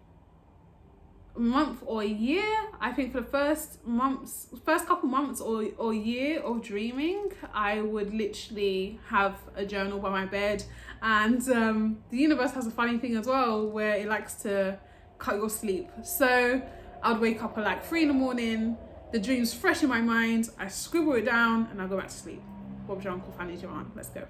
month 1.38 1.82
or 1.86 2.02
year. 2.04 2.54
I 2.80 2.92
think 2.92 3.12
for 3.12 3.20
the 3.20 3.26
first 3.26 3.86
months 3.86 4.48
first 4.64 4.86
couple 4.86 5.08
months 5.08 5.40
or, 5.40 5.66
or 5.78 5.92
year 5.92 6.40
of 6.40 6.62
dreaming 6.62 7.32
i 7.52 7.80
would 7.80 8.12
literally 8.14 8.98
have 9.08 9.38
a 9.54 9.64
journal 9.64 9.98
by 9.98 10.10
my 10.10 10.26
bed. 10.26 10.64
And 11.02 11.46
um, 11.50 11.98
the 12.10 12.16
universe 12.16 12.52
has 12.52 12.66
a 12.66 12.70
funny 12.70 12.98
thing 12.98 13.16
as 13.16 13.26
well 13.26 13.68
where 13.68 13.94
it 13.94 14.08
likes 14.08 14.34
to 14.42 14.78
cut 15.18 15.36
your 15.36 15.50
sleep. 15.50 15.88
So 16.04 16.62
i'd 17.02 17.20
wake 17.20 17.42
up 17.42 17.56
at 17.58 17.64
like 17.64 17.84
three 17.84 18.02
in 18.02 18.08
the 18.08 18.14
morning 18.14 18.76
the 19.12 19.18
dream's 19.18 19.52
fresh 19.52 19.82
in 19.82 19.88
my 19.88 20.00
mind 20.00 20.48
i 20.58 20.66
scribble 20.66 21.12
it 21.12 21.26
down 21.26 21.68
and 21.70 21.80
i 21.80 21.86
go 21.86 21.96
back 21.96 22.08
to 22.08 22.14
sleep. 22.14 22.42
Bob's 22.86 23.04
your 23.04 23.12
uncle 23.12 23.32
fanny's 23.32 23.62
your 23.62 23.70
aunt 23.70 23.94
let's 23.94 24.08
go. 24.08 24.24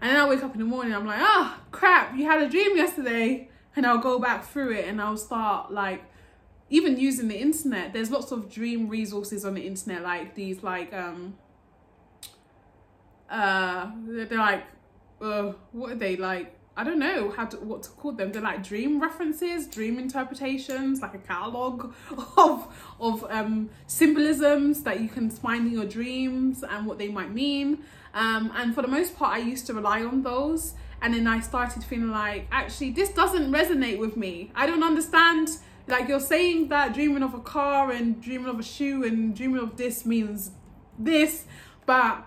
And 0.00 0.10
then 0.10 0.16
i 0.16 0.28
wake 0.28 0.42
up 0.42 0.52
in 0.54 0.60
the 0.60 0.66
morning 0.66 0.94
i'm 0.94 1.06
like 1.06 1.20
oh, 1.20 1.56
crap 1.70 2.16
you 2.16 2.24
had 2.24 2.42
a 2.42 2.48
dream 2.48 2.76
yesterday. 2.76 3.48
And 3.74 3.86
I'll 3.86 3.96
go 3.96 4.18
back 4.18 4.44
through 4.44 4.72
it 4.72 4.86
and 4.86 5.00
I'll 5.00 5.16
start 5.16 5.72
like 5.72 6.04
even 6.72 6.98
using 6.98 7.28
the 7.28 7.38
internet 7.38 7.92
there's 7.92 8.10
lots 8.10 8.32
of 8.32 8.50
dream 8.50 8.88
resources 8.88 9.44
on 9.44 9.54
the 9.54 9.66
internet 9.66 10.02
like 10.02 10.34
these 10.34 10.62
like 10.62 10.92
um 10.94 11.36
uh 13.30 13.90
they're 14.06 14.38
like 14.38 14.64
uh 15.20 15.52
what 15.72 15.92
are 15.92 15.96
they 15.96 16.16
like 16.16 16.58
I 16.74 16.84
don't 16.84 16.98
know 16.98 17.30
how 17.30 17.44
to 17.44 17.58
what 17.58 17.82
to 17.82 17.90
call 17.90 18.12
them. 18.12 18.32
They're 18.32 18.40
like 18.40 18.62
dream 18.62 18.98
references, 18.98 19.66
dream 19.66 19.98
interpretations, 19.98 21.02
like 21.02 21.12
a 21.14 21.18
catalog 21.18 21.92
of 22.38 22.74
of 22.98 23.26
um, 23.30 23.68
symbolisms 23.86 24.82
that 24.84 25.00
you 25.00 25.08
can 25.08 25.28
find 25.28 25.66
in 25.66 25.72
your 25.74 25.84
dreams 25.84 26.64
and 26.64 26.86
what 26.86 26.96
they 26.96 27.08
might 27.08 27.30
mean. 27.30 27.84
Um, 28.14 28.50
and 28.56 28.74
for 28.74 28.80
the 28.80 28.88
most 28.88 29.18
part, 29.18 29.34
I 29.34 29.38
used 29.38 29.66
to 29.66 29.74
rely 29.74 30.02
on 30.02 30.22
those, 30.22 30.72
and 31.02 31.12
then 31.12 31.26
I 31.26 31.40
started 31.40 31.84
feeling 31.84 32.10
like 32.10 32.46
actually 32.50 32.92
this 32.92 33.10
doesn't 33.10 33.52
resonate 33.52 33.98
with 33.98 34.16
me. 34.16 34.50
I 34.54 34.66
don't 34.66 34.82
understand 34.82 35.50
like 35.92 36.08
you're 36.08 36.20
saying 36.20 36.68
that 36.68 36.94
dreaming 36.94 37.22
of 37.22 37.34
a 37.34 37.40
car 37.40 37.90
and 37.90 38.20
dreaming 38.20 38.48
of 38.48 38.58
a 38.58 38.62
shoe 38.62 39.04
and 39.04 39.36
dreaming 39.36 39.60
of 39.60 39.76
this 39.76 40.06
means 40.06 40.50
this, 40.98 41.44
but 41.86 42.26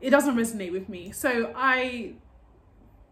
it 0.00 0.10
doesn't 0.10 0.34
resonate 0.34 0.72
with 0.72 0.88
me. 0.88 1.12
So 1.12 1.52
I 1.54 2.14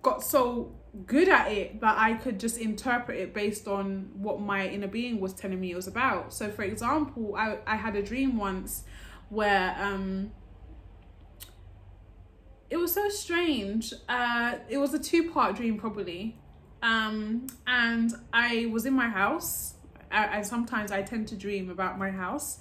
got 0.03 0.23
so 0.23 0.73
good 1.07 1.29
at 1.29 1.53
it 1.53 1.81
that 1.81 1.97
I 1.99 2.15
could 2.15 2.41
just 2.41 2.57
interpret 2.59 3.19
it 3.21 3.35
based 3.35 3.69
on 3.69 4.11
what 4.15 4.41
my 4.41 4.67
inner 4.67 4.89
being 4.89 5.21
was 5.21 5.35
telling 5.35 5.61
me 5.61 5.73
it 5.73 5.77
was 5.77 5.87
about. 5.87 6.33
So 6.33 6.51
for 6.51 6.63
example, 6.63 7.37
I, 7.37 7.59
I 7.67 7.77
had 7.77 7.95
a 7.95 8.03
dream 8.03 8.39
once 8.39 8.85
where 9.29 9.77
um 9.79 10.33
it 12.71 12.79
was 12.79 12.95
so 12.95 13.09
strange. 13.11 13.93
Uh 14.09 14.57
it 14.69 14.79
was 14.79 14.95
a 14.95 14.99
two-part 14.99 15.57
dream 15.57 15.79
probably. 15.79 16.39
Um, 16.85 17.47
and 17.67 18.13
I 18.31 18.67
was 18.67 18.85
in 18.85 18.93
my 18.93 19.09
house. 19.09 19.74
I, 20.15 20.39
I 20.39 20.43
sometimes 20.43 20.93
I 20.93 21.03
tend 21.03 21.29
to 21.29 21.37
dream 21.37 21.71
about 21.71 21.99
my 21.99 22.11
house. 22.11 22.59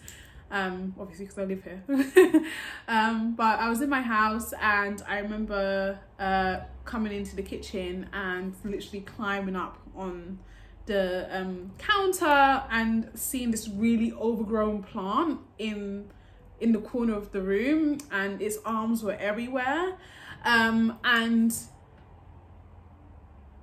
Um, 0.52 0.94
obviously 1.00 1.26
because 1.26 1.40
I 1.40 1.46
live 1.46 1.64
here. 1.64 2.46
um, 2.88 3.34
but 3.34 3.60
I 3.60 3.70
was 3.70 3.82
in 3.82 3.90
my 3.90 4.02
house 4.02 4.54
and 4.62 5.02
I 5.08 5.18
remember 5.20 5.98
uh, 6.20 6.58
coming 6.86 7.12
into 7.12 7.36
the 7.36 7.42
kitchen 7.42 8.08
and 8.14 8.54
literally 8.64 9.02
climbing 9.02 9.56
up 9.56 9.80
on 9.96 10.38
the 10.86 11.28
um, 11.36 11.72
counter 11.80 12.64
and 12.70 13.10
seeing 13.16 13.50
this 13.50 13.68
really 13.68 14.12
overgrown 14.14 14.84
plant 14.84 15.40
in 15.58 16.12
in 16.60 16.72
the 16.72 16.80
corner 16.80 17.16
of 17.16 17.32
the 17.32 17.42
room 17.42 17.98
and 18.12 18.42
its 18.42 18.58
arms 18.64 19.02
were 19.02 19.16
everywhere 19.16 19.98
um, 20.46 21.00
and 21.04 21.56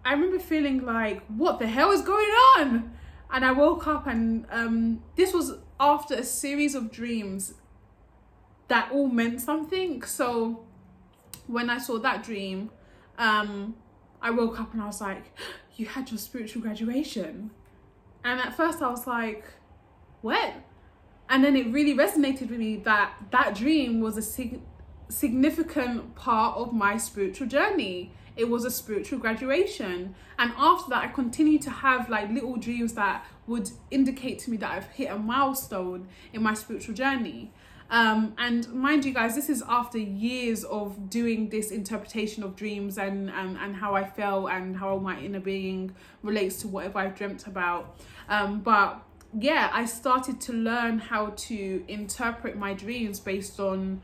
I 0.04 0.12
remember 0.12 0.38
feeling 0.38 0.84
like, 0.84 1.22
what 1.26 1.58
the 1.58 1.66
hell 1.66 1.90
is 1.92 2.02
going 2.02 2.30
on? 2.58 2.92
And 3.32 3.44
I 3.44 3.52
woke 3.52 3.86
up 3.86 4.06
and 4.06 4.46
um, 4.50 5.02
this 5.16 5.32
was 5.32 5.54
after 5.78 6.14
a 6.14 6.24
series 6.24 6.74
of 6.74 6.90
dreams 6.90 7.54
that 8.68 8.90
all 8.92 9.08
meant 9.08 9.40
something. 9.40 10.02
So 10.02 10.64
when 11.46 11.70
I 11.70 11.78
saw 11.78 11.98
that 11.98 12.22
dream, 12.22 12.70
um, 13.18 13.74
I 14.22 14.30
woke 14.30 14.60
up 14.60 14.72
and 14.72 14.82
I 14.82 14.86
was 14.86 15.00
like, 15.00 15.36
"You 15.76 15.86
had 15.86 16.10
your 16.10 16.18
spiritual 16.18 16.62
graduation," 16.62 17.50
and 18.24 18.40
at 18.40 18.56
first 18.56 18.82
I 18.82 18.88
was 18.88 19.06
like, 19.06 19.44
"What?" 20.20 20.54
And 21.28 21.44
then 21.44 21.56
it 21.56 21.68
really 21.68 21.94
resonated 21.94 22.50
with 22.50 22.58
me 22.58 22.76
that 22.78 23.12
that 23.30 23.54
dream 23.54 24.00
was 24.00 24.16
a 24.16 24.22
sig- 24.22 24.60
significant 25.08 26.14
part 26.16 26.56
of 26.56 26.72
my 26.72 26.96
spiritual 26.96 27.46
journey 27.46 28.12
it 28.36 28.48
was 28.48 28.64
a 28.64 28.70
spiritual 28.70 29.18
graduation. 29.18 30.14
And 30.38 30.52
after 30.56 30.90
that 30.90 31.04
i 31.04 31.08
continued 31.08 31.62
to 31.62 31.70
have 31.70 32.08
like 32.08 32.30
little 32.30 32.56
dreams 32.56 32.94
that 32.94 33.26
would 33.46 33.70
indicate 33.90 34.38
to 34.40 34.50
me 34.50 34.56
that 34.58 34.70
i've 34.70 34.86
hit 34.88 35.10
a 35.10 35.18
milestone 35.18 36.08
in 36.32 36.42
my 36.42 36.54
spiritual 36.54 36.94
journey. 36.94 37.52
Um, 37.90 38.34
and 38.38 38.72
mind 38.72 39.04
you 39.04 39.12
guys 39.12 39.34
this 39.34 39.48
is 39.50 39.62
after 39.68 39.98
years 39.98 40.62
of 40.64 41.10
doing 41.10 41.48
this 41.48 41.72
interpretation 41.72 42.44
of 42.44 42.54
dreams 42.54 42.98
and, 42.98 43.30
and 43.30 43.56
and 43.56 43.74
how 43.74 43.94
i 43.94 44.04
felt 44.04 44.50
and 44.50 44.76
how 44.76 44.96
my 44.98 45.18
inner 45.20 45.40
being 45.40 45.94
relates 46.22 46.60
to 46.62 46.68
whatever 46.68 46.98
i've 46.98 47.16
dreamt 47.16 47.46
about. 47.46 48.00
Um, 48.28 48.60
but 48.60 49.02
yeah 49.38 49.70
i 49.72 49.84
started 49.84 50.40
to 50.40 50.52
learn 50.52 50.98
how 50.98 51.32
to 51.36 51.84
interpret 51.86 52.56
my 52.56 52.74
dreams 52.74 53.20
based 53.20 53.60
on 53.60 54.02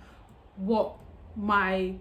what 0.57 0.95
my 1.37 1.95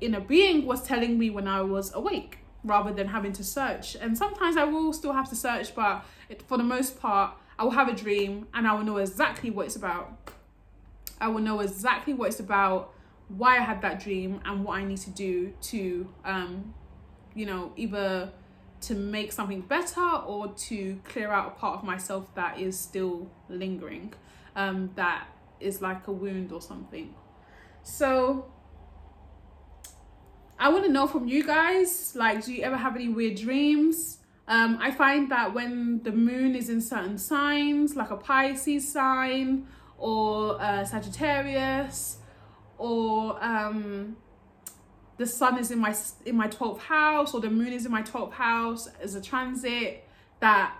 inner 0.00 0.20
being 0.20 0.66
was 0.66 0.82
telling 0.82 1.18
me 1.18 1.30
when 1.30 1.46
I 1.46 1.62
was 1.62 1.94
awake 1.94 2.38
rather 2.64 2.92
than 2.92 3.08
having 3.08 3.32
to 3.32 3.44
search. 3.44 3.96
And 3.96 4.16
sometimes 4.16 4.56
I 4.56 4.64
will 4.64 4.92
still 4.92 5.12
have 5.12 5.28
to 5.30 5.36
search, 5.36 5.74
but 5.74 6.04
it, 6.28 6.42
for 6.42 6.58
the 6.58 6.64
most 6.64 7.00
part, 7.00 7.34
I 7.58 7.64
will 7.64 7.70
have 7.70 7.88
a 7.88 7.94
dream 7.94 8.46
and 8.54 8.66
I 8.66 8.74
will 8.74 8.84
know 8.84 8.98
exactly 8.98 9.50
what 9.50 9.66
it's 9.66 9.76
about. 9.76 10.32
I 11.20 11.28
will 11.28 11.42
know 11.42 11.60
exactly 11.60 12.14
what 12.14 12.28
it's 12.28 12.40
about, 12.40 12.94
why 13.28 13.58
I 13.58 13.60
had 13.60 13.82
that 13.82 14.00
dream, 14.00 14.40
and 14.44 14.64
what 14.64 14.78
I 14.78 14.84
need 14.84 14.98
to 14.98 15.10
do 15.10 15.52
to, 15.62 16.08
um, 16.24 16.74
you 17.34 17.46
know, 17.46 17.72
either 17.76 18.32
to 18.82 18.94
make 18.94 19.30
something 19.30 19.60
better 19.60 20.00
or 20.00 20.48
to 20.48 20.98
clear 21.04 21.30
out 21.30 21.48
a 21.48 21.50
part 21.50 21.78
of 21.78 21.84
myself 21.84 22.34
that 22.34 22.58
is 22.58 22.78
still 22.78 23.30
lingering, 23.48 24.14
um, 24.56 24.90
that 24.94 25.28
is 25.60 25.82
like 25.82 26.06
a 26.08 26.12
wound 26.12 26.52
or 26.52 26.62
something. 26.62 27.14
So 27.82 28.50
I 30.60 30.68
want 30.68 30.84
to 30.84 30.92
know 30.92 31.06
from 31.06 31.26
you 31.26 31.42
guys, 31.42 32.12
like, 32.14 32.44
do 32.44 32.52
you 32.52 32.62
ever 32.62 32.76
have 32.76 32.94
any 32.94 33.08
weird 33.08 33.36
dreams? 33.36 34.18
Um, 34.46 34.76
I 34.78 34.90
find 34.90 35.30
that 35.30 35.54
when 35.54 36.02
the 36.02 36.12
moon 36.12 36.54
is 36.54 36.68
in 36.68 36.82
certain 36.82 37.16
signs, 37.16 37.96
like 37.96 38.10
a 38.10 38.16
Pisces 38.18 38.86
sign 38.92 39.66
or 39.96 40.58
Sagittarius, 40.84 42.18
or 42.76 43.42
um, 43.42 44.18
the 45.16 45.26
sun 45.26 45.56
is 45.58 45.70
in 45.70 45.78
my 45.78 45.96
in 46.26 46.36
my 46.36 46.48
12th 46.48 46.80
house, 46.80 47.32
or 47.32 47.40
the 47.40 47.48
moon 47.48 47.72
is 47.72 47.86
in 47.86 47.92
my 47.92 48.02
12th 48.02 48.32
house 48.32 48.86
as 49.02 49.14
a 49.14 49.20
transit, 49.22 50.06
that 50.40 50.76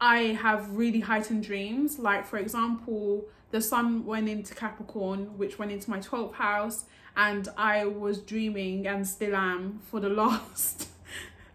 I 0.00 0.38
have 0.40 0.70
really 0.70 1.00
heightened 1.00 1.42
dreams. 1.42 1.98
Like, 1.98 2.26
for 2.26 2.38
example, 2.38 3.24
the 3.56 3.62
sun 3.62 4.04
went 4.04 4.28
into 4.28 4.54
Capricorn, 4.54 5.38
which 5.38 5.58
went 5.58 5.72
into 5.72 5.88
my 5.88 5.98
12th 5.98 6.34
house, 6.34 6.84
and 7.16 7.48
I 7.56 7.86
was 7.86 8.18
dreaming 8.18 8.86
and 8.86 9.08
still 9.08 9.34
am 9.34 9.80
for 9.90 9.98
the 9.98 10.08
last 10.22 10.88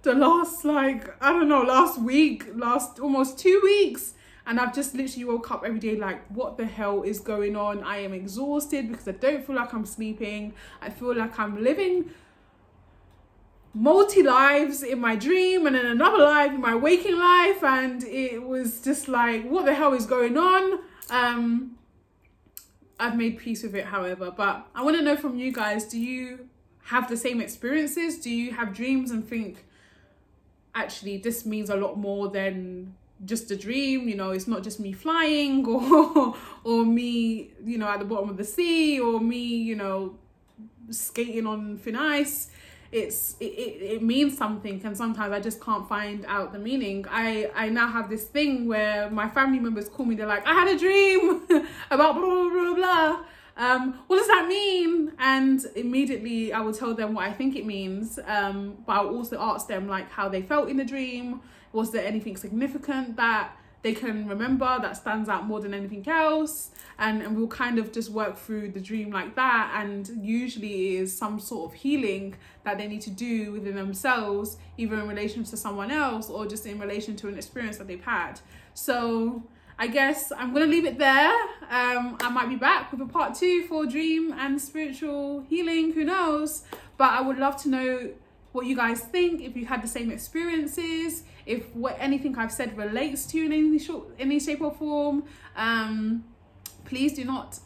the 0.01 0.15
last 0.15 0.65
like 0.65 1.03
I 1.23 1.31
don't 1.31 1.47
know 1.47 1.61
last 1.61 2.01
week 2.01 2.47
last 2.55 2.99
almost 2.99 3.37
two 3.37 3.61
weeks. 3.63 4.15
And 4.47 4.59
I've 4.59 4.73
just 4.73 4.95
literally 4.95 5.25
woke 5.25 5.51
up 5.51 5.63
every 5.63 5.79
day 5.79 5.95
like 5.95 6.25
what 6.29 6.57
the 6.57 6.65
hell 6.65 7.03
is 7.03 7.19
going 7.19 7.55
on? 7.55 7.83
I 7.83 7.97
am 7.97 8.13
exhausted 8.13 8.89
because 8.91 9.07
I 9.07 9.11
don't 9.11 9.45
feel 9.45 9.55
like 9.55 9.71
I'm 9.71 9.85
sleeping. 9.85 10.55
I 10.81 10.89
feel 10.89 11.15
like 11.15 11.37
I'm 11.37 11.63
living 11.63 12.09
multi 13.75 14.23
lives 14.23 14.81
in 14.81 14.99
my 14.99 15.15
dream 15.15 15.67
and 15.67 15.75
then 15.75 15.85
another 15.85 16.17
life 16.17 16.51
in 16.51 16.61
my 16.61 16.73
waking 16.73 17.17
life. 17.19 17.63
And 17.63 18.03
it 18.05 18.41
was 18.41 18.81
just 18.81 19.07
like 19.07 19.47
what 19.47 19.65
the 19.65 19.75
hell 19.75 19.93
is 19.93 20.07
going 20.07 20.35
on? 20.35 20.79
Um 21.11 21.77
I've 23.01 23.17
made 23.17 23.39
peace 23.39 23.63
with 23.63 23.75
it, 23.75 23.85
however. 23.85 24.31
But 24.31 24.67
I 24.75 24.83
want 24.83 24.95
to 24.97 25.01
know 25.01 25.17
from 25.17 25.37
you 25.37 25.51
guys 25.51 25.85
do 25.85 25.99
you 25.99 26.47
have 26.85 27.09
the 27.09 27.17
same 27.17 27.41
experiences? 27.41 28.19
Do 28.19 28.29
you 28.29 28.51
have 28.53 28.73
dreams 28.73 29.09
and 29.09 29.27
think, 29.27 29.65
actually, 30.75 31.17
this 31.17 31.45
means 31.45 31.69
a 31.69 31.75
lot 31.75 31.97
more 31.97 32.29
than 32.29 32.95
just 33.25 33.49
a 33.49 33.55
dream? 33.55 34.07
You 34.07 34.15
know, 34.15 34.29
it's 34.29 34.47
not 34.47 34.61
just 34.63 34.79
me 34.79 34.93
flying 34.93 35.65
or, 35.67 36.35
or 36.63 36.85
me, 36.85 37.51
you 37.65 37.79
know, 37.79 37.87
at 37.87 37.99
the 37.99 38.05
bottom 38.05 38.29
of 38.29 38.37
the 38.37 38.45
sea 38.45 38.99
or 38.99 39.19
me, 39.19 39.37
you 39.39 39.75
know, 39.75 40.15
skating 40.91 41.47
on 41.47 41.77
thin 41.77 41.95
ice 41.95 42.49
it's 42.91 43.37
it, 43.39 43.45
it, 43.45 43.81
it 43.95 44.03
means 44.03 44.37
something 44.37 44.81
and 44.83 44.97
sometimes 44.97 45.31
i 45.31 45.39
just 45.39 45.61
can't 45.61 45.87
find 45.87 46.25
out 46.27 46.51
the 46.51 46.59
meaning. 46.59 47.05
I 47.09 47.49
i 47.55 47.69
now 47.69 47.87
have 47.87 48.09
this 48.09 48.25
thing 48.25 48.67
where 48.67 49.09
my 49.09 49.29
family 49.29 49.59
members 49.59 49.87
call 49.87 50.05
me 50.05 50.15
they're 50.15 50.27
like 50.27 50.45
i 50.45 50.53
had 50.53 50.67
a 50.67 50.77
dream 50.77 51.41
about 51.91 52.15
blah 52.15 52.25
blah 52.25 52.49
blah 52.49 52.73
blah 52.75 53.19
um 53.57 53.99
what 54.07 54.17
does 54.17 54.27
that 54.27 54.47
mean? 54.47 55.11
And 55.19 55.65
immediately 55.75 56.51
i 56.51 56.59
will 56.59 56.73
tell 56.73 56.93
them 56.93 57.13
what 57.13 57.25
i 57.25 57.31
think 57.31 57.55
it 57.55 57.65
means 57.65 58.19
um 58.25 58.77
but 58.85 58.93
i'll 58.93 59.15
also 59.15 59.39
ask 59.39 59.67
them 59.67 59.87
like 59.87 60.09
how 60.11 60.27
they 60.27 60.41
felt 60.41 60.69
in 60.69 60.77
the 60.77 60.85
dream. 60.85 61.41
Was 61.73 61.91
there 61.91 62.05
anything 62.05 62.35
significant 62.35 63.15
that 63.15 63.55
they 63.81 63.93
can 63.93 64.27
remember 64.27 64.79
that 64.81 64.95
stands 64.95 65.27
out 65.27 65.45
more 65.45 65.59
than 65.59 65.73
anything 65.73 66.07
else 66.07 66.71
and, 66.99 67.21
and 67.21 67.35
we'll 67.35 67.47
kind 67.47 67.79
of 67.79 67.91
just 67.91 68.09
work 68.11 68.37
through 68.37 68.69
the 68.71 68.79
dream 68.79 69.11
like 69.11 69.35
that 69.35 69.73
and 69.81 70.09
usually 70.21 70.97
is 70.97 71.17
some 71.17 71.39
sort 71.39 71.71
of 71.71 71.77
healing 71.79 72.35
that 72.63 72.77
they 72.77 72.87
need 72.87 73.01
to 73.01 73.09
do 73.09 73.51
within 73.51 73.75
themselves 73.75 74.57
either 74.77 74.95
in 74.95 75.07
relation 75.07 75.43
to 75.43 75.57
someone 75.57 75.91
else 75.91 76.29
or 76.29 76.45
just 76.45 76.65
in 76.65 76.79
relation 76.79 77.15
to 77.15 77.27
an 77.27 77.35
experience 77.35 77.77
that 77.77 77.87
they've 77.87 78.03
had 78.03 78.39
so 78.73 79.43
I 79.79 79.87
guess 79.87 80.31
I'm 80.37 80.53
gonna 80.53 80.67
leave 80.67 80.85
it 80.85 80.99
there. 80.99 81.33
Um, 81.67 82.15
I 82.19 82.29
might 82.31 82.49
be 82.49 82.55
back 82.55 82.91
with 82.91 83.01
a 83.01 83.05
part 83.07 83.33
two 83.33 83.65
for 83.65 83.87
dream 83.87 84.31
and 84.37 84.61
spiritual 84.61 85.43
healing, 85.49 85.93
who 85.93 86.03
knows? 86.03 86.63
But 86.97 87.13
I 87.13 87.21
would 87.21 87.39
love 87.39 87.59
to 87.63 87.69
know 87.69 88.11
what 88.51 88.65
you 88.65 88.75
guys 88.75 89.01
think, 89.01 89.41
if 89.41 89.55
you 89.55 89.65
had 89.65 89.81
the 89.81 89.87
same 89.87 90.11
experiences, 90.11 91.23
if 91.45 91.73
what 91.75 91.95
anything 91.99 92.37
I've 92.37 92.51
said 92.51 92.77
relates 92.77 93.25
to 93.27 93.37
you 93.37 93.45
in 93.45 93.53
any 93.53 93.79
short, 93.79 94.07
any 94.19 94.39
shape 94.39 94.61
or 94.61 94.71
form. 94.71 95.23
Um, 95.55 96.25
please 96.85 97.13
do 97.13 97.23
not 97.23 97.59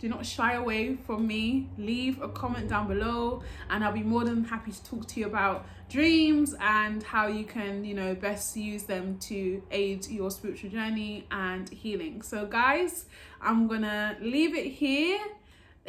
do 0.00 0.08
not 0.08 0.24
shy 0.24 0.54
away 0.54 0.96
from 0.96 1.26
me 1.26 1.68
leave 1.76 2.22
a 2.22 2.28
comment 2.28 2.68
down 2.68 2.88
below 2.88 3.42
and 3.68 3.84
i'll 3.84 3.92
be 3.92 4.02
more 4.02 4.24
than 4.24 4.42
happy 4.44 4.72
to 4.72 4.82
talk 4.84 5.06
to 5.06 5.20
you 5.20 5.26
about 5.26 5.66
dreams 5.90 6.54
and 6.58 7.02
how 7.02 7.26
you 7.26 7.44
can 7.44 7.84
you 7.84 7.94
know 7.94 8.14
best 8.14 8.56
use 8.56 8.84
them 8.84 9.18
to 9.18 9.62
aid 9.70 10.06
your 10.08 10.30
spiritual 10.30 10.70
journey 10.70 11.26
and 11.30 11.68
healing 11.68 12.22
so 12.22 12.46
guys 12.46 13.04
i'm 13.42 13.68
gonna 13.68 14.16
leave 14.20 14.54
it 14.54 14.66
here 14.66 15.20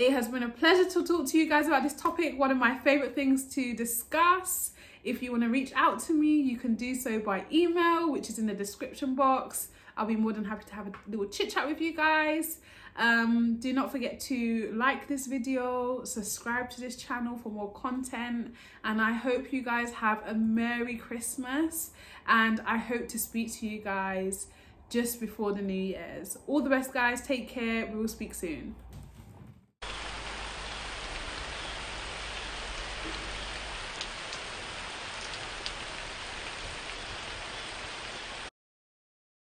it 0.02 0.14
has 0.14 0.28
been 0.28 0.42
a 0.42 0.50
pleasure 0.50 0.90
to 0.90 1.04
talk 1.06 1.28
to 1.28 1.38
you 1.38 1.48
guys 1.48 1.68
about 1.68 1.84
this 1.84 1.94
topic, 1.94 2.38
one 2.38 2.50
of 2.50 2.58
my 2.58 2.76
favorite 2.80 3.14
things 3.14 3.44
to 3.54 3.76
discuss. 3.76 4.72
If 5.04 5.22
you 5.22 5.30
want 5.30 5.44
to 5.44 5.50
reach 5.50 5.72
out 5.76 6.00
to 6.06 6.14
me, 6.14 6.42
you 6.42 6.58
can 6.58 6.74
do 6.74 6.96
so 6.96 7.20
by 7.20 7.46
email, 7.52 8.12
which 8.12 8.28
is 8.28 8.40
in 8.40 8.48
the 8.48 8.54
description 8.56 9.14
box. 9.14 9.68
I'll 9.96 10.08
be 10.08 10.16
more 10.16 10.34
than 10.34 10.46
happy 10.46 10.64
to 10.66 10.74
have 10.74 10.88
a 10.88 10.92
little 11.08 11.28
chit 11.28 11.52
chat 11.52 11.68
with 11.68 11.80
you 11.80 11.96
guys. 11.96 12.58
Um, 12.96 13.58
do 13.60 13.74
not 13.74 13.92
forget 13.92 14.20
to 14.22 14.74
like 14.76 15.08
this 15.08 15.28
video, 15.28 16.04
subscribe 16.04 16.72
to 16.72 16.82
this 16.82 16.96
channel 16.96 17.38
for 17.38 17.50
more 17.50 17.72
content, 17.72 18.56
and 18.84 19.00
I 19.00 19.12
hope 19.12 19.54
you 19.54 19.62
guys 19.62 19.92
have 19.94 20.24
a 20.26 20.34
Merry 20.34 20.96
Christmas. 20.96 21.92
And 22.28 22.60
I 22.66 22.78
hope 22.78 23.08
to 23.10 23.20
speak 23.20 23.54
to 23.60 23.68
you 23.68 23.80
guys 23.80 24.48
just 24.90 25.20
before 25.20 25.54
the 25.54 25.62
New 25.62 25.74
Year's. 25.74 26.38
All 26.48 26.62
the 26.62 26.72
best, 26.72 26.92
guys. 26.92 27.22
Take 27.22 27.48
care. 27.48 27.86
We 27.86 28.00
will 28.00 28.08
speak 28.08 28.34
soon. 28.34 28.76